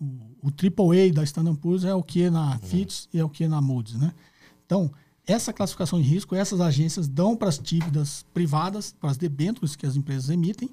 O, 0.00 0.04
o 0.42 0.48
AAA 0.48 1.12
da 1.12 1.22
Standard 1.24 1.58
Poor's 1.58 1.84
é 1.84 1.94
o 1.94 2.02
que 2.02 2.28
na 2.30 2.58
Fitch 2.58 3.06
e 3.12 3.18
é 3.18 3.24
o 3.24 3.28
que 3.28 3.46
na 3.46 3.60
Moody's, 3.60 3.94
né? 3.94 4.12
Então, 4.66 4.90
essa 5.26 5.52
classificação 5.52 6.00
de 6.00 6.06
risco, 6.06 6.34
essas 6.34 6.60
agências 6.60 7.08
dão 7.08 7.36
para 7.36 7.48
as 7.48 7.58
dívidas 7.58 8.24
privadas, 8.34 8.94
para 8.98 9.10
as 9.10 9.16
debêntures 9.16 9.74
que 9.74 9.86
as 9.86 9.96
empresas 9.96 10.28
emitem. 10.28 10.68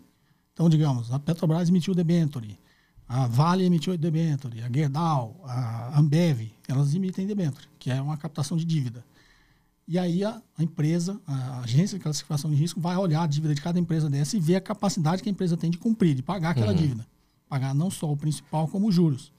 Então, 0.53 0.69
digamos, 0.69 1.11
a 1.11 1.19
Petrobras 1.19 1.69
emitiu 1.69 1.95
debenture, 1.95 2.59
a 3.07 3.27
Vale 3.27 3.63
emitiu 3.63 3.97
debenture, 3.97 4.61
a 4.61 4.69
Gerdau, 4.71 5.41
a 5.45 5.99
Ambev, 5.99 6.51
elas 6.67 6.93
emitem 6.93 7.25
debenture, 7.25 7.67
que 7.79 7.89
é 7.89 8.01
uma 8.01 8.17
captação 8.17 8.57
de 8.57 8.65
dívida. 8.65 9.03
E 9.87 9.97
aí 9.97 10.23
a, 10.23 10.41
a 10.57 10.63
empresa, 10.63 11.19
a 11.27 11.59
agência 11.61 11.97
de 11.97 12.03
classificação 12.03 12.49
de 12.49 12.55
risco, 12.55 12.79
vai 12.79 12.95
olhar 12.95 13.23
a 13.23 13.27
dívida 13.27 13.53
de 13.55 13.61
cada 13.61 13.79
empresa 13.79 14.09
dessa 14.09 14.37
e 14.37 14.39
ver 14.39 14.55
a 14.55 14.61
capacidade 14.61 15.21
que 15.21 15.29
a 15.29 15.31
empresa 15.31 15.57
tem 15.57 15.71
de 15.71 15.77
cumprir, 15.77 16.15
de 16.15 16.23
pagar 16.23 16.51
aquela 16.51 16.73
dívida. 16.73 17.05
Pagar 17.51 17.75
não 17.75 17.91
só 17.91 18.09
o 18.09 18.15
principal, 18.15 18.65
como 18.65 18.87
os 18.87 18.95
juros. 18.95 19.29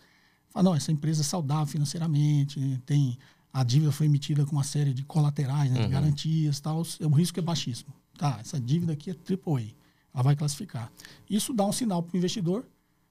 Fala, 0.50 0.64
não, 0.64 0.75
essa 0.75 0.92
empresa 0.92 1.23
é 1.23 1.25
saudável 1.25 1.64
financeiramente, 1.66 2.61
tem 2.85 3.16
a 3.50 3.64
dívida 3.64 3.90
foi 3.90 4.04
emitida 4.04 4.45
com 4.45 4.52
uma 4.52 4.64
série 4.64 4.92
de 4.92 5.02
colaterais, 5.02 5.71
né, 5.71 5.78
Uhum. 5.81 5.87
de 5.87 5.92
garantias 5.92 6.61
tal, 6.61 6.83
o 7.00 7.09
risco 7.09 7.38
é 7.38 7.42
baixíssimo. 7.42 7.90
Tá, 8.19 8.37
essa 8.38 8.61
dívida 8.61 8.92
aqui 8.92 9.11
é 9.11 9.14
AAA, 9.14 9.73
ela 10.12 10.23
vai 10.23 10.37
classificar. 10.37 10.92
Isso 11.28 11.54
dá 11.54 11.64
um 11.64 11.73
sinal 11.73 12.02
para 12.02 12.14
o 12.14 12.19
investidor 12.19 12.66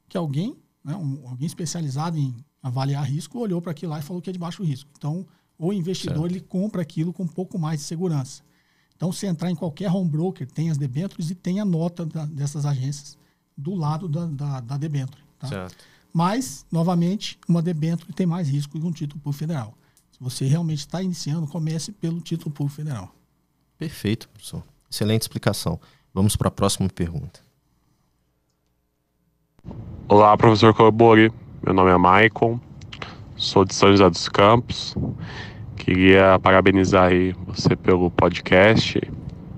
que 0.08 0.16
alguém, 0.16 0.56
né, 0.84 0.96
um- 0.96 1.28
alguém 1.28 1.48
especializado 1.48 2.16
em 2.20 2.36
avaliar 2.62 3.04
risco, 3.04 3.40
olhou 3.40 3.60
para 3.60 3.72
aquilo 3.72 3.92
lá 3.94 3.98
e 4.00 4.04
falou 4.04 4.22
que 4.22 4.30
é 4.30 4.34
de 4.34 4.38
baixo 4.38 4.64
risco. 4.64 4.88
Então, 4.96 5.26
o 5.58 5.74
investidor 5.74 6.30
ele 6.30 6.42
compra 6.42 6.84
aquilo 6.84 7.12
com 7.12 7.24
um 7.24 7.28
pouco 7.28 7.58
mais 7.58 7.80
de 7.80 7.88
segurança. 7.88 8.44
Então, 8.96 9.12
se 9.12 9.26
entrar 9.26 9.50
em 9.50 9.56
qualquer 9.56 9.92
home 9.92 10.12
broker, 10.12 10.46
tem 10.52 10.70
as 10.70 10.78
debêntures 10.78 11.32
e 11.32 11.36
tem 11.36 11.60
a 11.60 11.66
nota 11.66 12.06
da- 12.06 12.28
dessas 12.28 12.68
agências 12.68 13.18
do 13.62 13.76
lado 13.76 14.08
da, 14.08 14.26
da, 14.26 14.60
da 14.60 14.78
debênture. 14.78 15.22
Tá? 15.40 15.48
Certo. 15.48 15.76
Mas, 16.14 16.66
novamente, 16.72 17.40
uma 17.48 17.62
debênture 17.62 18.12
tem 18.14 18.26
mais 18.26 18.50
risco 18.50 18.80
que 18.80 18.86
um 18.86 18.92
título 18.92 19.22
público 19.22 19.40
federal. 19.40 19.74
Se 20.12 20.20
você 20.20 20.46
realmente 20.46 20.80
está 20.80 21.02
iniciando, 21.02 21.48
comece 21.48 21.92
pelo 21.92 22.20
título 22.20 22.52
público 22.52 22.76
federal. 22.76 23.14
Perfeito, 23.78 24.28
professor. 24.30 24.64
Excelente 24.90 25.22
explicação. 25.22 25.80
Vamos 26.14 26.36
para 26.36 26.50
a 26.50 26.52
próxima 26.52 26.90
pergunta. 26.90 27.40
Olá, 30.08 30.36
professor 30.36 30.74
Colabori. 30.74 31.32
Meu 31.64 31.74
nome 31.74 31.92
é 31.92 31.98
Maicon, 31.98 32.60
sou 33.38 33.64
de 33.64 33.74
São 33.74 33.90
José 33.92 34.10
dos 34.10 34.28
Campos. 34.28 34.96
Queria 35.78 36.38
parabenizar 36.40 37.10
aí 37.10 37.34
você 37.46 37.76
pelo 37.76 38.12
podcast. 38.12 39.00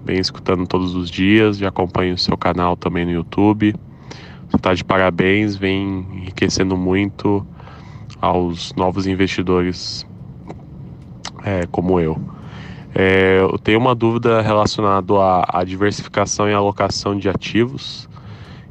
Venho 0.05 0.19
escutando 0.19 0.67
todos 0.67 0.95
os 0.95 1.09
dias 1.09 1.59
e 1.59 1.65
acompanho 1.65 2.13
o 2.13 2.17
seu 2.17 2.37
canal 2.37 2.75
também 2.75 3.05
no 3.05 3.11
YouTube. 3.11 3.73
Você 4.53 4.57
está 4.57 4.73
de 4.75 4.83
parabéns, 4.83 5.55
vem 5.55 6.05
enriquecendo 6.13 6.77
muito 6.77 7.43
aos 8.21 8.71
novos 8.75 9.07
investidores 9.07 10.05
é, 11.43 11.65
como 11.71 11.99
eu. 11.99 12.21
É, 12.93 13.39
eu 13.41 13.57
tenho 13.57 13.79
uma 13.79 13.95
dúvida 13.95 14.41
relacionada 14.43 15.11
à, 15.15 15.61
à 15.61 15.63
diversificação 15.63 16.47
e 16.47 16.53
alocação 16.53 17.17
de 17.17 17.27
ativos. 17.27 18.07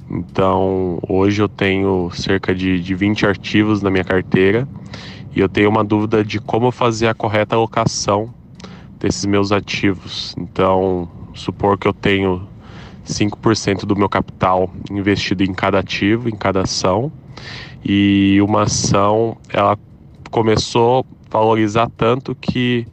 Então, 0.09 1.01
hoje 1.09 1.43
eu 1.43 1.49
tenho 1.49 2.11
cerca 2.13 2.55
de, 2.55 2.81
de 2.81 2.95
20 2.95 3.27
ativos 3.27 3.83
na 3.83 3.91
minha 3.91 4.05
carteira 4.05 4.69
e 5.35 5.41
eu 5.41 5.49
tenho 5.49 5.69
uma 5.69 5.83
dúvida 5.83 6.25
de 6.25 6.39
como 6.39 6.71
fazer 6.71 7.09
a 7.09 7.15
correta 7.15 7.57
alocação 7.57 8.33
desses 9.01 9.27
meus 9.27 9.51
ativos. 9.51 10.33
Então, 10.39 11.11
supor 11.35 11.77
que 11.77 11.89
eu 11.89 11.93
tenho 11.93 12.52
5% 13.07 13.85
do 13.85 13.97
meu 13.97 14.09
capital 14.09 14.71
investido 14.91 15.43
em 15.43 15.53
cada 15.53 15.79
ativo, 15.79 16.29
em 16.29 16.37
cada 16.37 16.63
ação, 16.63 17.11
e 17.85 18.39
uma 18.41 18.63
ação 18.63 19.37
ela 19.49 19.77
começou 20.31 21.01
a 21.01 21.39
valorizar 21.39 21.91
tanto 21.97 22.35
que 22.35 22.87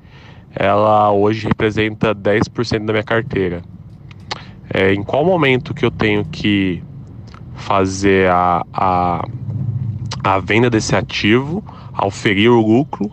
ela 0.56 1.12
hoje 1.12 1.48
representa 1.48 2.14
10% 2.14 2.86
da 2.86 2.94
minha 2.94 3.04
carteira. 3.04 3.62
É, 4.74 4.94
em 4.94 5.04
qual 5.04 5.24
momento 5.26 5.74
que 5.74 5.86
eu 5.86 5.92
tenho 5.92 6.26
que 6.26 6.84
fazer 7.56 8.30
a, 8.30 8.66
a, 8.74 9.28
a 10.24 10.40
venda 10.40 10.70
desse 10.70 10.96
ativo, 10.96 11.64
auferir 11.94 12.50
o 12.50 12.62
lucro 12.62 13.12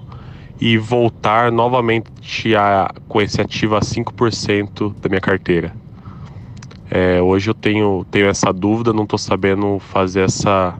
e 0.61 0.79
voltar 0.79 1.53
novamente 1.53 2.55
a, 2.55 2.95
com 3.09 3.21
esse 3.21 3.41
ativo 3.41 3.77
a 3.77 3.81
5% 3.81 4.95
da 5.01 5.09
minha 5.09 5.21
carteira. 5.21 5.73
É, 6.91 7.21
hoje 7.21 7.51
eu 7.51 7.55
tenho, 7.55 8.07
tenho 8.11 8.29
essa 8.29 8.53
dúvida, 8.53 8.93
não 8.93 9.05
estou 9.05 9.19
sabendo 9.19 9.79
fazer 9.79 10.21
essa. 10.23 10.75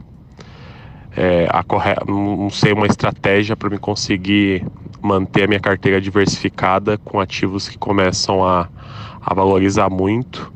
É, 1.15 1.47
a 1.51 1.63
corre... 1.63 1.95
Não 2.07 2.49
sei 2.49 2.73
uma 2.73 2.85
estratégia 2.85 3.55
para 3.55 3.69
me 3.69 3.77
conseguir 3.77 4.65
manter 5.01 5.43
a 5.43 5.47
minha 5.47 5.59
carteira 5.59 5.99
diversificada 5.99 6.97
com 6.97 7.19
ativos 7.19 7.67
que 7.67 7.77
começam 7.77 8.43
a, 8.43 8.69
a 9.21 9.33
valorizar 9.33 9.89
muito 9.89 10.53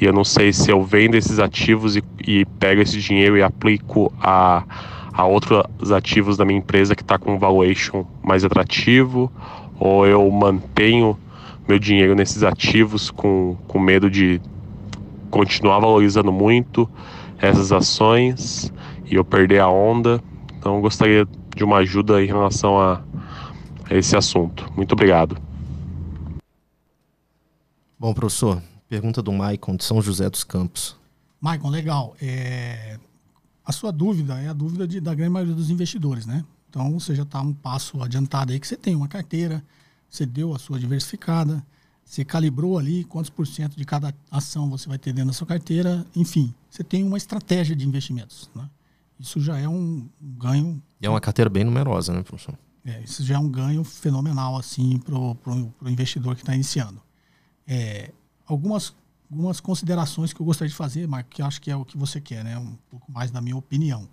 e 0.00 0.06
eu 0.06 0.12
não 0.14 0.24
sei 0.24 0.50
se 0.52 0.70
eu 0.70 0.82
vendo 0.82 1.14
esses 1.14 1.38
ativos 1.38 1.94
e, 1.94 2.02
e 2.26 2.46
pego 2.58 2.80
esse 2.80 2.98
dinheiro 2.98 3.36
e 3.36 3.42
aplico 3.42 4.10
a, 4.18 4.64
a 5.12 5.26
outros 5.26 5.92
ativos 5.92 6.38
da 6.38 6.44
minha 6.44 6.58
empresa 6.58 6.96
que 6.96 7.02
está 7.02 7.18
com 7.18 7.34
um 7.34 7.38
valuation 7.38 8.06
mais 8.22 8.42
atrativo, 8.42 9.30
ou 9.78 10.06
eu 10.06 10.28
mantenho 10.30 11.18
meu 11.68 11.78
dinheiro 11.78 12.14
nesses 12.14 12.42
ativos 12.42 13.10
com, 13.10 13.58
com 13.68 13.78
medo 13.78 14.10
de 14.10 14.40
continuar 15.30 15.78
valorizando 15.80 16.32
muito 16.32 16.88
essas 17.38 17.72
ações 17.72 18.72
e 19.06 19.14
eu 19.14 19.24
perder 19.24 19.60
a 19.60 19.68
onda. 19.68 20.22
Então 20.58 20.76
eu 20.76 20.80
gostaria 20.80 21.26
de 21.56 21.64
uma 21.64 21.78
ajuda 21.78 22.22
em 22.22 22.26
relação 22.26 22.78
a, 22.78 23.02
a 23.88 23.94
esse 23.94 24.16
assunto. 24.16 24.70
Muito 24.76 24.92
obrigado. 24.92 25.36
Bom, 27.98 28.14
professor, 28.14 28.62
pergunta 28.88 29.22
do 29.22 29.32
Maicon 29.32 29.76
de 29.76 29.84
São 29.84 30.00
José 30.00 30.28
dos 30.30 30.44
Campos. 30.44 30.96
Maicon, 31.40 31.68
legal. 31.70 32.14
É, 32.20 32.98
A 33.64 33.72
sua 33.72 33.92
dúvida 33.92 34.40
é 34.40 34.48
a 34.48 34.52
dúvida 34.52 34.88
de- 34.88 35.00
da 35.00 35.14
grande 35.14 35.30
maioria 35.30 35.54
dos 35.54 35.70
investidores, 35.70 36.26
né? 36.26 36.44
Então 36.68 36.98
você 36.98 37.14
já 37.14 37.22
está 37.22 37.40
um 37.40 37.52
passo 37.52 38.02
adiantado 38.02 38.52
aí 38.52 38.58
que 38.58 38.66
você 38.66 38.76
tem 38.76 38.96
uma 38.96 39.06
carteira, 39.06 39.62
você 40.08 40.26
deu 40.26 40.52
a 40.54 40.58
sua 40.58 40.76
diversificada, 40.78 41.64
você 42.10 42.24
calibrou 42.24 42.76
ali 42.76 43.04
quantos 43.04 43.30
por 43.30 43.46
cento 43.46 43.76
de 43.76 43.84
cada 43.84 44.12
ação 44.28 44.68
você 44.68 44.88
vai 44.88 44.98
ter 44.98 45.12
dentro 45.12 45.28
da 45.28 45.32
sua 45.32 45.46
carteira, 45.46 46.04
enfim, 46.16 46.52
você 46.68 46.82
tem 46.82 47.04
uma 47.04 47.16
estratégia 47.16 47.76
de 47.76 47.86
investimentos, 47.86 48.50
né? 48.52 48.68
Isso 49.16 49.38
já 49.38 49.56
é 49.56 49.68
um 49.68 50.08
ganho 50.20 50.82
E 51.00 51.06
é 51.06 51.08
uma 51.08 51.20
carteira 51.20 51.48
bem 51.48 51.62
numerosa, 51.62 52.12
né, 52.12 52.22
professor? 52.24 52.58
é, 52.84 53.00
isso 53.02 53.22
já 53.22 53.36
é 53.36 53.38
um 53.38 53.48
ganho 53.48 53.84
fenomenal 53.84 54.56
assim 54.56 54.98
para 54.98 55.14
o 55.14 55.88
investidor 55.88 56.34
que 56.34 56.42
está 56.42 56.52
iniciando. 56.52 57.00
É, 57.64 58.10
algumas, 58.44 58.92
algumas 59.30 59.60
considerações 59.60 60.32
que 60.32 60.40
eu 60.40 60.46
gostaria 60.46 60.70
de 60.70 60.74
fazer, 60.74 61.06
Marco, 61.06 61.30
que 61.30 61.40
acho 61.40 61.60
que 61.60 61.70
é 61.70 61.76
o 61.76 61.84
que 61.84 61.96
você 61.96 62.20
quer, 62.20 62.42
né? 62.42 62.58
um 62.58 62.76
pouco 62.90 63.12
mais 63.12 63.30
da 63.30 63.40
minha 63.40 63.56
opinião. 63.56 64.08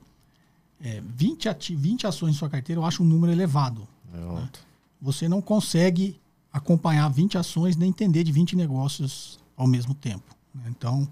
É, 0.79 1.01
20, 1.01 1.49
ati 1.49 1.75
20 1.75 2.05
ações 2.05 2.36
em 2.36 2.38
sua 2.38 2.49
carteira 2.49 2.79
eu 2.79 2.86
acho 2.86 3.01
um 3.01 3.07
número 3.07 3.33
elevado. 3.33 3.88
É 4.13 4.21
alto. 4.21 4.60
Você 5.01 5.27
não 5.27 5.41
consegue 5.41 6.19
acompanhar 6.51 7.07
20 7.10 7.38
ações 7.38 7.75
nem 7.75 7.89
entender 7.89 8.23
de 8.23 8.31
20 8.31 8.55
negócios 8.55 9.39
ao 9.55 9.67
mesmo 9.67 9.93
tempo. 9.93 10.36
né? 10.53 10.63
Então, 10.69 11.07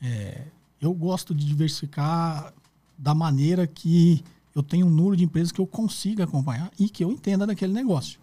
é, 0.00 0.44
eu 0.80 0.92
gosto 0.94 1.34
de 1.34 1.44
diversificar 1.44 2.52
da 2.96 3.14
maneira 3.14 3.66
que 3.66 4.22
eu 4.54 4.62
tenho 4.62 4.86
um 4.86 4.90
número 4.90 5.16
de 5.16 5.24
empresas 5.24 5.52
que 5.52 5.60
eu 5.60 5.66
consiga 5.66 6.24
acompanhar 6.24 6.70
e 6.78 6.88
que 6.88 7.04
eu 7.04 7.10
entenda 7.10 7.46
daquele 7.46 7.72
negócio. 7.72 8.18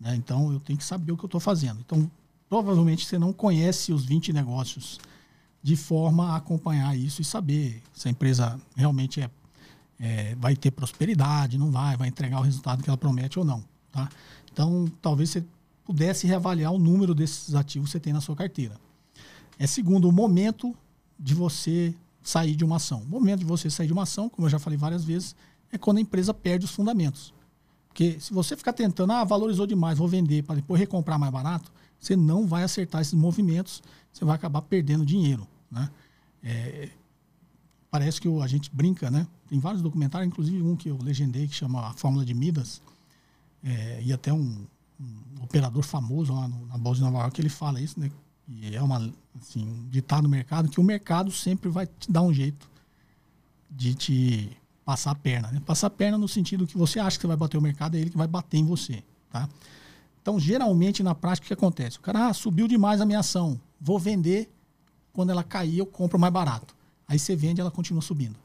né? 0.00 0.14
Então, 0.16 0.52
eu 0.52 0.60
tenho 0.60 0.78
que 0.78 0.84
saber 0.84 1.12
o 1.12 1.16
que 1.16 1.24
eu 1.24 1.28
estou 1.28 1.40
fazendo. 1.40 1.80
Então, 1.80 2.10
provavelmente 2.48 3.06
você 3.06 3.18
não 3.18 3.32
conhece 3.32 3.92
os 3.92 4.04
20 4.04 4.32
negócios 4.32 4.98
de 5.62 5.76
forma 5.76 6.32
a 6.32 6.36
acompanhar 6.36 6.96
isso 6.96 7.20
e 7.20 7.24
saber 7.24 7.82
se 7.92 8.08
a 8.08 8.10
empresa 8.10 8.58
realmente 8.76 9.20
é, 9.20 9.30
é, 9.98 10.34
vai 10.36 10.56
ter 10.56 10.70
prosperidade, 10.70 11.58
não 11.58 11.70
vai, 11.70 11.96
vai 11.96 12.08
entregar 12.08 12.38
o 12.38 12.42
resultado 12.42 12.82
que 12.82 12.88
ela 12.88 12.96
promete 12.96 13.38
ou 13.38 13.44
não. 13.44 13.62
Tá? 13.90 14.08
Então, 14.50 14.90
talvez 15.02 15.30
você 15.30 15.44
pudesse 15.88 16.26
reavaliar 16.26 16.70
o 16.70 16.78
número 16.78 17.14
desses 17.14 17.54
ativos 17.54 17.88
que 17.88 17.92
você 17.92 17.98
tem 17.98 18.12
na 18.12 18.20
sua 18.20 18.36
carteira. 18.36 18.78
É 19.58 19.66
segundo, 19.66 20.06
o 20.06 20.12
momento 20.12 20.76
de 21.18 21.34
você 21.34 21.94
sair 22.22 22.54
de 22.54 22.62
uma 22.62 22.76
ação. 22.76 23.00
O 23.00 23.08
momento 23.08 23.38
de 23.38 23.46
você 23.46 23.70
sair 23.70 23.86
de 23.86 23.92
uma 23.94 24.02
ação, 24.02 24.28
como 24.28 24.44
eu 24.44 24.50
já 24.50 24.58
falei 24.58 24.78
várias 24.78 25.02
vezes, 25.02 25.34
é 25.72 25.78
quando 25.78 25.96
a 25.96 26.02
empresa 26.02 26.34
perde 26.34 26.66
os 26.66 26.72
fundamentos. 26.72 27.32
Porque 27.88 28.20
se 28.20 28.34
você 28.34 28.54
ficar 28.54 28.74
tentando, 28.74 29.14
ah, 29.14 29.24
valorizou 29.24 29.66
demais, 29.66 29.96
vou 29.96 30.06
vender 30.06 30.42
para 30.42 30.56
depois 30.56 30.78
recomprar 30.78 31.18
mais 31.18 31.32
barato, 31.32 31.72
você 31.98 32.14
não 32.14 32.46
vai 32.46 32.64
acertar 32.64 33.00
esses 33.00 33.14
movimentos, 33.14 33.82
você 34.12 34.26
vai 34.26 34.34
acabar 34.34 34.60
perdendo 34.60 35.06
dinheiro. 35.06 35.48
Né? 35.70 35.90
É, 36.44 36.90
parece 37.90 38.20
que 38.20 38.28
a 38.28 38.46
gente 38.46 38.70
brinca, 38.70 39.10
né? 39.10 39.26
Tem 39.48 39.58
vários 39.58 39.80
documentários, 39.80 40.30
inclusive 40.30 40.60
um 40.60 40.76
que 40.76 40.90
eu 40.90 40.98
legendei 40.98 41.48
que 41.48 41.54
chama 41.54 41.88
A 41.88 41.94
Fórmula 41.94 42.26
de 42.26 42.34
Midas, 42.34 42.82
é, 43.64 44.02
e 44.02 44.12
até 44.12 44.34
um, 44.34 44.66
um 45.00 45.42
operador 45.44 45.82
famoso 45.82 46.34
lá 46.34 46.48
no- 46.48 46.66
na 46.66 46.76
Bolsa 46.78 46.98
de 46.98 47.04
Nova 47.04 47.18
York, 47.18 47.40
ele 47.40 47.48
fala 47.48 47.80
isso, 47.80 47.98
né? 47.98 48.10
E 48.48 48.74
é 48.74 48.82
uma, 48.82 49.12
assim, 49.40 49.66
um 49.66 49.88
ditado 49.88 50.22
no 50.22 50.28
mercado 50.28 50.68
que 50.68 50.80
o 50.80 50.82
mercado 50.82 51.30
sempre 51.30 51.68
vai 51.68 51.86
te 51.86 52.10
dar 52.10 52.22
um 52.22 52.32
jeito 52.32 52.68
de 53.70 53.94
te 53.94 54.56
passar 54.84 55.10
a 55.10 55.14
perna. 55.14 55.52
Né? 55.52 55.60
Passar 55.66 55.88
a 55.88 55.90
perna 55.90 56.16
no 56.16 56.26
sentido 56.26 56.66
que 56.66 56.76
você 56.78 56.98
acha 56.98 57.18
que 57.18 57.22
você 57.22 57.26
vai 57.26 57.36
bater 57.36 57.58
o 57.58 57.60
mercado, 57.60 57.96
é 57.96 58.00
ele 58.00 58.08
que 58.10 58.16
vai 58.16 58.26
bater 58.26 58.56
em 58.56 58.64
você. 58.64 59.04
Tá? 59.30 59.46
Então, 60.22 60.40
geralmente, 60.40 61.02
na 61.02 61.14
prática, 61.14 61.44
o 61.44 61.48
que 61.48 61.52
acontece? 61.54 61.98
O 61.98 62.00
cara 62.00 62.28
ah, 62.28 62.32
subiu 62.34 62.66
demais 62.66 63.00
a 63.00 63.04
minha 63.04 63.18
ação, 63.18 63.60
vou 63.78 63.98
vender, 63.98 64.50
quando 65.12 65.30
ela 65.30 65.44
cair, 65.44 65.78
eu 65.78 65.86
compro 65.86 66.18
mais 66.18 66.32
barato. 66.32 66.74
Aí 67.06 67.18
você 67.18 67.36
vende, 67.36 67.60
ela 67.60 67.70
continua 67.70 68.00
subindo. 68.00 68.36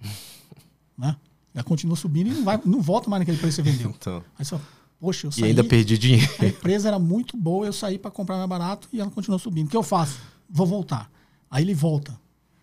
né? 0.96 1.16
Ela 1.54 1.64
continua 1.64 1.96
subindo 1.96 2.28
e 2.28 2.34
não, 2.34 2.44
vai, 2.44 2.60
não 2.64 2.80
volta 2.80 3.10
mais 3.10 3.20
naquele 3.20 3.36
preço 3.36 3.62
que 3.62 3.68
você 3.68 3.76
vendeu. 3.76 3.90
Então, 3.90 4.24
Aí 4.38 4.44
você 4.44 4.50
fala, 4.56 4.62
poxa, 5.02 5.26
eu 5.26 5.30
e 5.30 5.32
saí, 5.32 5.44
ainda 5.46 5.64
perdi 5.64 5.98
dinheiro. 5.98 6.32
a 6.38 6.46
empresa 6.46 6.86
era 6.86 6.98
muito 6.98 7.36
boa, 7.36 7.66
eu 7.66 7.72
saí 7.72 7.98
para 7.98 8.08
comprar 8.08 8.36
mais 8.36 8.48
barato 8.48 8.88
e 8.92 9.00
ela 9.00 9.10
continuou 9.10 9.36
subindo. 9.40 9.66
O 9.66 9.70
que 9.70 9.76
eu 9.76 9.82
faço? 9.82 10.20
Vou 10.48 10.64
voltar. 10.64 11.10
Aí 11.50 11.64
ele 11.64 11.74
volta. 11.74 12.16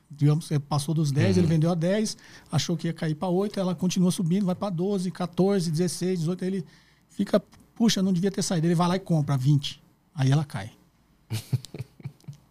Digamos 0.10 0.48
passou 0.68 0.96
dos 0.96 1.12
10, 1.12 1.38
ele 1.38 1.48
vendeu 1.48 1.70
a 1.70 1.76
10, 1.76 2.18
achou 2.50 2.78
que 2.78 2.88
ia 2.88 2.94
cair 2.94 3.14
para 3.14 3.28
8, 3.28 3.60
ela 3.60 3.76
continua 3.76 4.10
subindo, 4.10 4.46
vai 4.46 4.56
para 4.56 4.70
12, 4.70 5.12
14, 5.12 5.70
16, 5.70 6.20
18, 6.20 6.44
aí 6.44 6.50
ele 6.50 6.66
fica, 7.10 7.44
puxa, 7.76 8.02
não 8.02 8.14
devia 8.14 8.32
ter 8.32 8.42
saído. 8.42 8.66
Ele 8.68 8.76
vai 8.76 8.88
lá 8.88 8.96
e 8.96 9.00
compra 9.00 9.38
20. 9.38 9.82
Aí 10.16 10.32
ela 10.32 10.46
cai. 10.46 10.72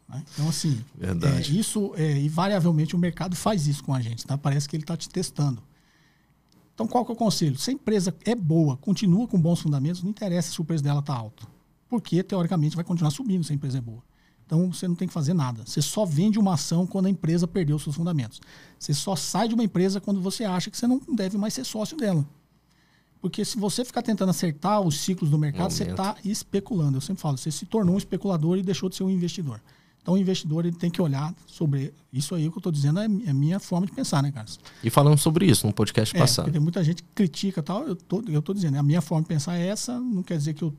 Né? 0.08 0.24
Então, 0.32 0.48
assim, 0.48 0.82
é, 0.98 1.40
isso, 1.50 1.92
é, 1.94 2.18
invariavelmente, 2.18 2.96
o 2.96 2.98
mercado 2.98 3.36
faz 3.36 3.66
isso 3.66 3.84
com 3.84 3.92
a 3.92 4.00
gente, 4.00 4.26
tá? 4.26 4.38
Parece 4.38 4.66
que 4.66 4.74
ele 4.74 4.82
está 4.82 4.96
te 4.96 5.06
testando. 5.06 5.62
Então, 6.78 6.86
qual 6.86 7.04
que 7.04 7.10
é 7.10 7.14
o 7.14 7.16
conselho? 7.16 7.58
Se 7.58 7.70
a 7.70 7.72
empresa 7.72 8.14
é 8.24 8.36
boa, 8.36 8.76
continua 8.76 9.26
com 9.26 9.36
bons 9.36 9.60
fundamentos, 9.60 10.00
não 10.00 10.10
interessa 10.10 10.52
se 10.52 10.60
o 10.60 10.64
preço 10.64 10.84
dela 10.84 11.00
está 11.00 11.12
alto. 11.12 11.44
Porque, 11.88 12.22
teoricamente, 12.22 12.76
vai 12.76 12.84
continuar 12.84 13.10
subindo 13.10 13.42
se 13.42 13.50
a 13.50 13.56
empresa 13.56 13.78
é 13.78 13.80
boa. 13.80 14.00
Então, 14.46 14.72
você 14.72 14.86
não 14.86 14.94
tem 14.94 15.08
que 15.08 15.12
fazer 15.12 15.34
nada. 15.34 15.66
Você 15.66 15.82
só 15.82 16.04
vende 16.04 16.38
uma 16.38 16.54
ação 16.54 16.86
quando 16.86 17.06
a 17.06 17.10
empresa 17.10 17.48
perdeu 17.48 17.80
seus 17.80 17.96
fundamentos. 17.96 18.40
Você 18.78 18.94
só 18.94 19.16
sai 19.16 19.48
de 19.48 19.54
uma 19.54 19.64
empresa 19.64 20.00
quando 20.00 20.20
você 20.20 20.44
acha 20.44 20.70
que 20.70 20.78
você 20.78 20.86
não 20.86 21.00
deve 21.16 21.36
mais 21.36 21.52
ser 21.52 21.64
sócio 21.64 21.96
dela. 21.96 22.24
Porque 23.20 23.44
se 23.44 23.58
você 23.58 23.84
ficar 23.84 24.02
tentando 24.02 24.30
acertar 24.30 24.80
os 24.80 25.00
ciclos 25.00 25.30
do 25.30 25.36
mercado, 25.36 25.72
Momento. 25.72 25.76
você 25.78 25.90
está 25.90 26.14
especulando. 26.24 26.96
Eu 26.96 27.00
sempre 27.00 27.20
falo, 27.20 27.36
você 27.36 27.50
se 27.50 27.66
tornou 27.66 27.96
um 27.96 27.98
especulador 27.98 28.56
e 28.56 28.62
deixou 28.62 28.88
de 28.88 28.94
ser 28.94 29.02
um 29.02 29.10
investidor. 29.10 29.60
Então, 30.08 30.14
o 30.14 30.18
investidor 30.18 30.64
ele 30.64 30.74
tem 30.74 30.90
que 30.90 31.02
olhar 31.02 31.34
sobre 31.46 31.92
isso 32.10 32.34
aí 32.34 32.48
que 32.48 32.56
eu 32.56 32.60
estou 32.60 32.72
dizendo 32.72 32.98
é 32.98 33.04
a 33.04 33.34
minha 33.34 33.60
forma 33.60 33.86
de 33.86 33.92
pensar, 33.92 34.22
né, 34.22 34.32
Carlos? 34.32 34.58
E 34.82 34.88
falando 34.88 35.18
sobre 35.18 35.44
isso 35.44 35.66
no 35.66 35.72
podcast 35.74 36.16
é, 36.16 36.18
passado. 36.18 36.46
Porque 36.46 36.58
muita 36.58 36.82
gente 36.82 37.02
critica 37.14 37.62
tal. 37.62 37.86
Eu 37.86 37.94
tô, 37.94 38.24
eu 38.26 38.40
tô 38.40 38.54
dizendo, 38.54 38.78
a 38.78 38.82
minha 38.82 39.02
forma 39.02 39.20
de 39.20 39.28
pensar 39.28 39.58
é 39.58 39.66
essa. 39.66 40.00
Não 40.00 40.22
quer 40.22 40.38
dizer 40.38 40.54
que 40.54 40.64
eu 40.64 40.74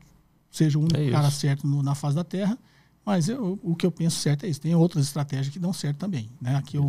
seja 0.50 0.76
o 0.76 0.82
único 0.82 0.98
é 0.98 1.12
cara 1.12 1.30
certo 1.30 1.64
no, 1.64 1.80
na 1.80 1.94
face 1.94 2.16
da 2.16 2.24
Terra, 2.24 2.58
mas 3.06 3.28
eu, 3.28 3.56
o 3.62 3.76
que 3.76 3.86
eu 3.86 3.92
penso 3.92 4.18
certo 4.18 4.46
é 4.46 4.48
isso. 4.48 4.60
Tem 4.60 4.74
outras 4.74 5.04
estratégias 5.04 5.48
que 5.48 5.60
dão 5.60 5.72
certo 5.72 5.98
também. 5.98 6.28
Né? 6.40 6.56
A 6.56 6.62
que 6.62 6.76
eu 6.76 6.88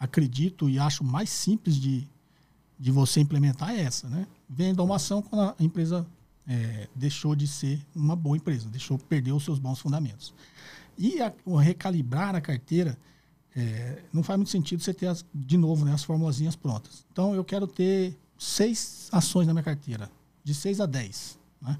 acredito 0.00 0.70
e 0.70 0.78
acho 0.78 1.04
mais 1.04 1.28
simples 1.28 1.76
de, 1.76 2.08
de 2.78 2.90
você 2.90 3.20
implementar 3.20 3.68
é 3.68 3.82
essa. 3.82 4.08
Né? 4.08 4.26
Venda 4.48 4.82
uma 4.82 4.96
ação 4.96 5.20
quando 5.20 5.42
a 5.42 5.54
empresa 5.62 6.06
é, 6.48 6.88
deixou 6.94 7.36
de 7.36 7.46
ser 7.46 7.84
uma 7.94 8.16
boa 8.16 8.38
empresa, 8.38 8.66
deixou 8.70 8.96
perder 8.96 9.32
os 9.32 9.44
seus 9.44 9.58
bons 9.58 9.78
fundamentos. 9.78 10.32
E 11.02 11.20
a, 11.20 11.32
o 11.44 11.56
recalibrar 11.56 12.36
a 12.36 12.40
carteira, 12.40 12.96
é, 13.56 14.04
não 14.12 14.22
faz 14.22 14.36
muito 14.38 14.52
sentido 14.52 14.80
você 14.80 14.94
ter, 14.94 15.08
as, 15.08 15.26
de 15.34 15.56
novo, 15.56 15.84
né, 15.84 15.92
as 15.92 16.04
formulazinhas 16.04 16.54
prontas. 16.54 17.04
Então, 17.10 17.34
eu 17.34 17.42
quero 17.42 17.66
ter 17.66 18.16
seis 18.38 19.08
ações 19.10 19.48
na 19.48 19.52
minha 19.52 19.64
carteira, 19.64 20.08
de 20.44 20.54
seis 20.54 20.80
a 20.80 20.86
dez. 20.86 21.36
Né? 21.60 21.76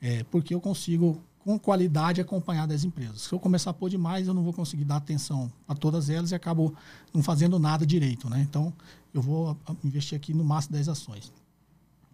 É, 0.00 0.24
porque 0.24 0.52
eu 0.52 0.60
consigo 0.60 1.22
com 1.38 1.56
qualidade 1.56 2.20
acompanhar 2.20 2.66
das 2.66 2.82
empresas. 2.82 3.22
Se 3.22 3.32
eu 3.32 3.38
começar 3.38 3.70
a 3.70 3.74
pôr 3.74 3.88
demais, 3.88 4.26
eu 4.26 4.34
não 4.34 4.42
vou 4.42 4.52
conseguir 4.52 4.84
dar 4.84 4.96
atenção 4.96 5.52
a 5.68 5.74
todas 5.76 6.10
elas 6.10 6.32
e 6.32 6.34
acabo 6.34 6.74
não 7.14 7.22
fazendo 7.22 7.60
nada 7.60 7.86
direito. 7.86 8.28
Né? 8.28 8.40
Então, 8.40 8.72
eu 9.14 9.22
vou 9.22 9.56
investir 9.84 10.16
aqui 10.16 10.34
no 10.34 10.42
máximo 10.42 10.72
10 10.72 10.88
ações. 10.88 11.32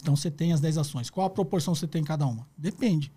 Então, 0.02 0.14
você 0.14 0.30
tem 0.30 0.52
as 0.52 0.60
10 0.60 0.76
ações. 0.76 1.08
Qual 1.08 1.26
a 1.26 1.30
proporção 1.30 1.74
você 1.74 1.86
tem 1.86 2.02
em 2.02 2.04
cada 2.04 2.26
uma? 2.26 2.46
Depende. 2.54 3.10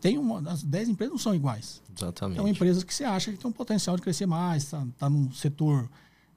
Tem 0.00 0.16
uma, 0.18 0.50
as 0.50 0.62
10 0.62 0.90
empresas 0.90 1.12
não 1.12 1.18
são 1.18 1.34
iguais. 1.34 1.82
Exatamente. 1.96 2.36
São 2.36 2.48
empresas 2.48 2.84
que 2.84 2.94
você 2.94 3.04
acha 3.04 3.32
que 3.32 3.38
tem 3.38 3.48
um 3.48 3.52
potencial 3.52 3.96
de 3.96 4.02
crescer 4.02 4.26
mais, 4.26 4.64
está 4.64 4.86
tá 4.96 5.10
num 5.10 5.32
setor 5.32 5.88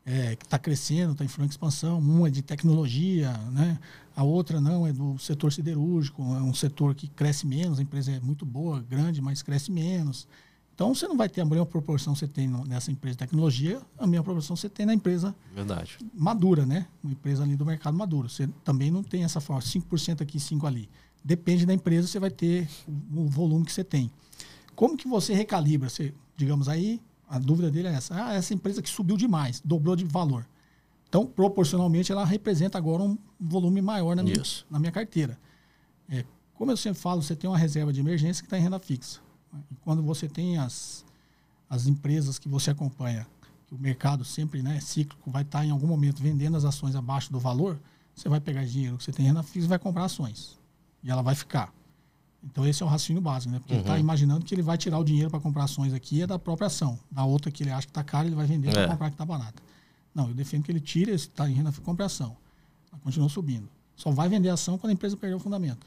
é, 0.05 0.35
que 0.35 0.45
está 0.45 0.57
crescendo, 0.57 1.11
está 1.11 1.23
em 1.23 1.27
franca 1.27 1.51
expansão. 1.51 1.99
Uma 1.99 2.27
é 2.27 2.31
de 2.31 2.41
tecnologia, 2.41 3.31
né? 3.51 3.77
a 4.15 4.23
outra 4.23 4.59
não, 4.59 4.85
é 4.85 4.91
do 4.91 5.17
setor 5.17 5.51
siderúrgico, 5.51 6.21
é 6.21 6.41
um 6.41 6.53
setor 6.53 6.93
que 6.93 7.07
cresce 7.07 7.47
menos, 7.47 7.79
a 7.79 7.81
empresa 7.81 8.11
é 8.11 8.19
muito 8.19 8.45
boa, 8.45 8.81
grande, 8.81 9.21
mas 9.21 9.41
cresce 9.41 9.71
menos. 9.71 10.27
Então 10.73 10.93
você 10.93 11.07
não 11.07 11.15
vai 11.15 11.29
ter 11.29 11.41
a 11.41 11.45
mesma 11.45 11.65
proporção 11.65 12.13
que 12.13 12.19
você 12.19 12.27
tem 12.27 12.47
nessa 12.67 12.91
empresa 12.91 13.15
de 13.15 13.19
tecnologia, 13.19 13.81
a 13.97 14.07
mesma 14.07 14.23
proporção 14.23 14.55
que 14.55 14.61
você 14.61 14.69
tem 14.69 14.85
na 14.85 14.93
empresa 14.93 15.35
Verdade. 15.53 15.97
madura, 16.13 16.65
né? 16.65 16.87
Uma 17.03 17.13
empresa 17.13 17.43
ali 17.43 17.55
do 17.55 17.65
mercado 17.65 17.95
maduro. 17.95 18.29
Você 18.29 18.47
também 18.63 18.89
não 18.89 19.03
tem 19.03 19.23
essa 19.23 19.39
forma, 19.39 19.61
5% 19.61 20.21
aqui, 20.21 20.39
5% 20.39 20.65
ali. 20.65 20.89
Depende 21.23 21.65
da 21.65 21.73
empresa, 21.73 22.07
você 22.07 22.19
vai 22.19 22.31
ter 22.31 22.67
o, 23.13 23.27
volume 23.27 23.65
que 23.65 23.71
você 23.71 23.83
tem. 23.83 24.11
Como 24.75 24.97
que 24.97 25.07
você 25.07 25.33
recalibra? 25.33 25.89
Você, 25.89 26.13
digamos 26.35 26.67
aí, 26.67 26.99
a 27.29 27.37
dúvida 27.37 27.69
dele 27.69 27.87
é 27.87 27.93
essa. 27.93 28.15
Ah, 28.15 28.33
essa 28.33 28.53
empresa 28.53 28.81
que 28.81 28.89
subiu 28.89 29.15
demais, 29.15 29.61
dobrou 29.63 29.95
de 29.95 30.03
valor. 30.03 30.47
Então, 31.07 31.25
proporcionalmente, 31.25 32.11
ela 32.11 32.25
representa 32.25 32.77
agora 32.77 33.03
um 33.03 33.17
volume 33.39 33.81
maior 33.81 34.15
na 34.15 34.23
minha, 34.23 34.41
na 34.69 34.79
minha 34.79 34.91
carteira. 34.91 35.37
É, 36.09 36.25
como 36.55 36.71
eu 36.71 36.77
sempre 36.77 36.99
falo, 36.99 37.21
você 37.21 37.35
tem 37.35 37.49
uma 37.49 37.57
reserva 37.57 37.91
de 37.91 37.99
emergência 37.99 38.41
que 38.41 38.47
está 38.47 38.57
em 38.57 38.61
renda 38.61 38.79
fixa. 38.79 39.19
E 39.69 39.75
quando 39.75 40.01
você 40.01 40.27
tem 40.27 40.57
as, 40.57 41.05
as 41.69 41.85
empresas 41.85 42.39
que 42.39 42.47
você 42.47 42.71
acompanha, 42.71 43.27
que 43.67 43.75
o 43.75 43.77
mercado 43.77 44.23
sempre 44.23 44.61
né, 44.61 44.79
cíclico 44.79 45.29
vai 45.29 45.43
estar 45.43 45.59
tá 45.59 45.65
em 45.65 45.71
algum 45.71 45.87
momento 45.87 46.21
vendendo 46.21 46.55
as 46.55 46.65
ações 46.65 46.95
abaixo 46.95 47.31
do 47.31 47.39
valor, 47.39 47.79
você 48.15 48.29
vai 48.29 48.39
pegar 48.39 48.63
dinheiro 48.65 48.97
que 48.97 49.03
você 49.03 49.11
tem 49.11 49.25
em 49.25 49.29
renda 49.29 49.43
fixa 49.43 49.65
e 49.65 49.69
vai 49.69 49.79
comprar 49.79 50.05
ações. 50.05 50.60
E 51.03 51.09
ela 51.09 51.21
vai 51.21 51.35
ficar. 51.35 51.73
Então 52.43 52.65
esse 52.65 52.81
é 52.81 52.85
o 52.85 52.89
raciocínio 52.89 53.21
básico, 53.21 53.53
né? 53.53 53.59
Porque 53.59 53.73
tá 53.73 53.79
uhum. 53.79 53.81
ele 53.81 53.89
está 53.89 53.99
imaginando 53.99 54.45
que 54.45 54.53
ele 54.53 54.61
vai 54.61 54.77
tirar 54.77 54.97
o 54.97 55.03
dinheiro 55.03 55.29
para 55.29 55.39
comprar 55.39 55.65
ações 55.65 55.93
aqui 55.93 56.21
é 56.21 56.27
da 56.27 56.39
própria 56.39 56.67
ação. 56.67 56.99
Da 57.11 57.23
outra 57.23 57.51
que 57.51 57.63
ele 57.63 57.71
acha 57.71 57.85
que 57.85 57.91
está 57.91 58.03
caro, 58.03 58.27
ele 58.27 58.35
vai 58.35 58.45
vender 58.45 58.71
para 58.71 58.81
é. 58.81 58.87
comprar 58.87 59.09
que 59.09 59.13
está 59.13 59.25
barata. 59.25 59.61
Não, 60.13 60.27
eu 60.27 60.33
defendo 60.33 60.63
que 60.63 60.71
ele 60.71 60.79
tire 60.79 61.11
esse 61.11 61.27
está 61.27 61.49
em 61.49 61.53
renda 61.53 61.71
compra 61.83 62.05
ação. 62.05 62.35
Ela 62.91 62.99
continua 63.01 63.29
subindo. 63.29 63.69
Só 63.95 64.09
vai 64.11 64.27
vender 64.27 64.49
ação 64.49 64.77
quando 64.77 64.89
a 64.91 64.93
empresa 64.93 65.15
perder 65.15 65.35
o 65.35 65.39
fundamento. 65.39 65.85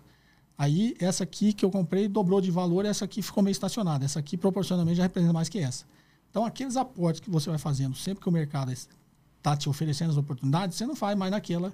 Aí 0.57 0.95
essa 1.01 1.25
aqui 1.25 1.53
que 1.53 1.65
eu 1.65 1.71
comprei 1.71 2.07
dobrou 2.07 2.41
de 2.41 2.51
valor, 2.51 2.85
essa 2.85 3.05
aqui 3.05 3.21
ficou 3.21 3.43
meio 3.43 3.53
estacionada. 3.53 4.05
Essa 4.05 4.21
aqui 4.21 4.37
proporcionalmente 4.37 4.97
já 4.99 5.03
representa 5.03 5.33
mais 5.33 5.49
que 5.49 5.59
essa. 5.59 5.85
Então 6.31 6.45
aqueles 6.45 6.77
aportes 6.77 7.21
que 7.21 7.29
você 7.29 7.51
vai 7.51 7.59
fazendo 7.59 7.97
sempre 7.97 8.23
que 8.23 8.29
o 8.29 8.33
mercado 8.33 8.73
está 8.73 9.57
te 9.57 9.69
oferecendo 9.69 10.11
as 10.11 10.17
oportunidades, 10.17 10.77
você 10.77 10.87
não 10.87 10.95
faz 10.95 11.19
mais 11.19 11.33
naquela 11.33 11.73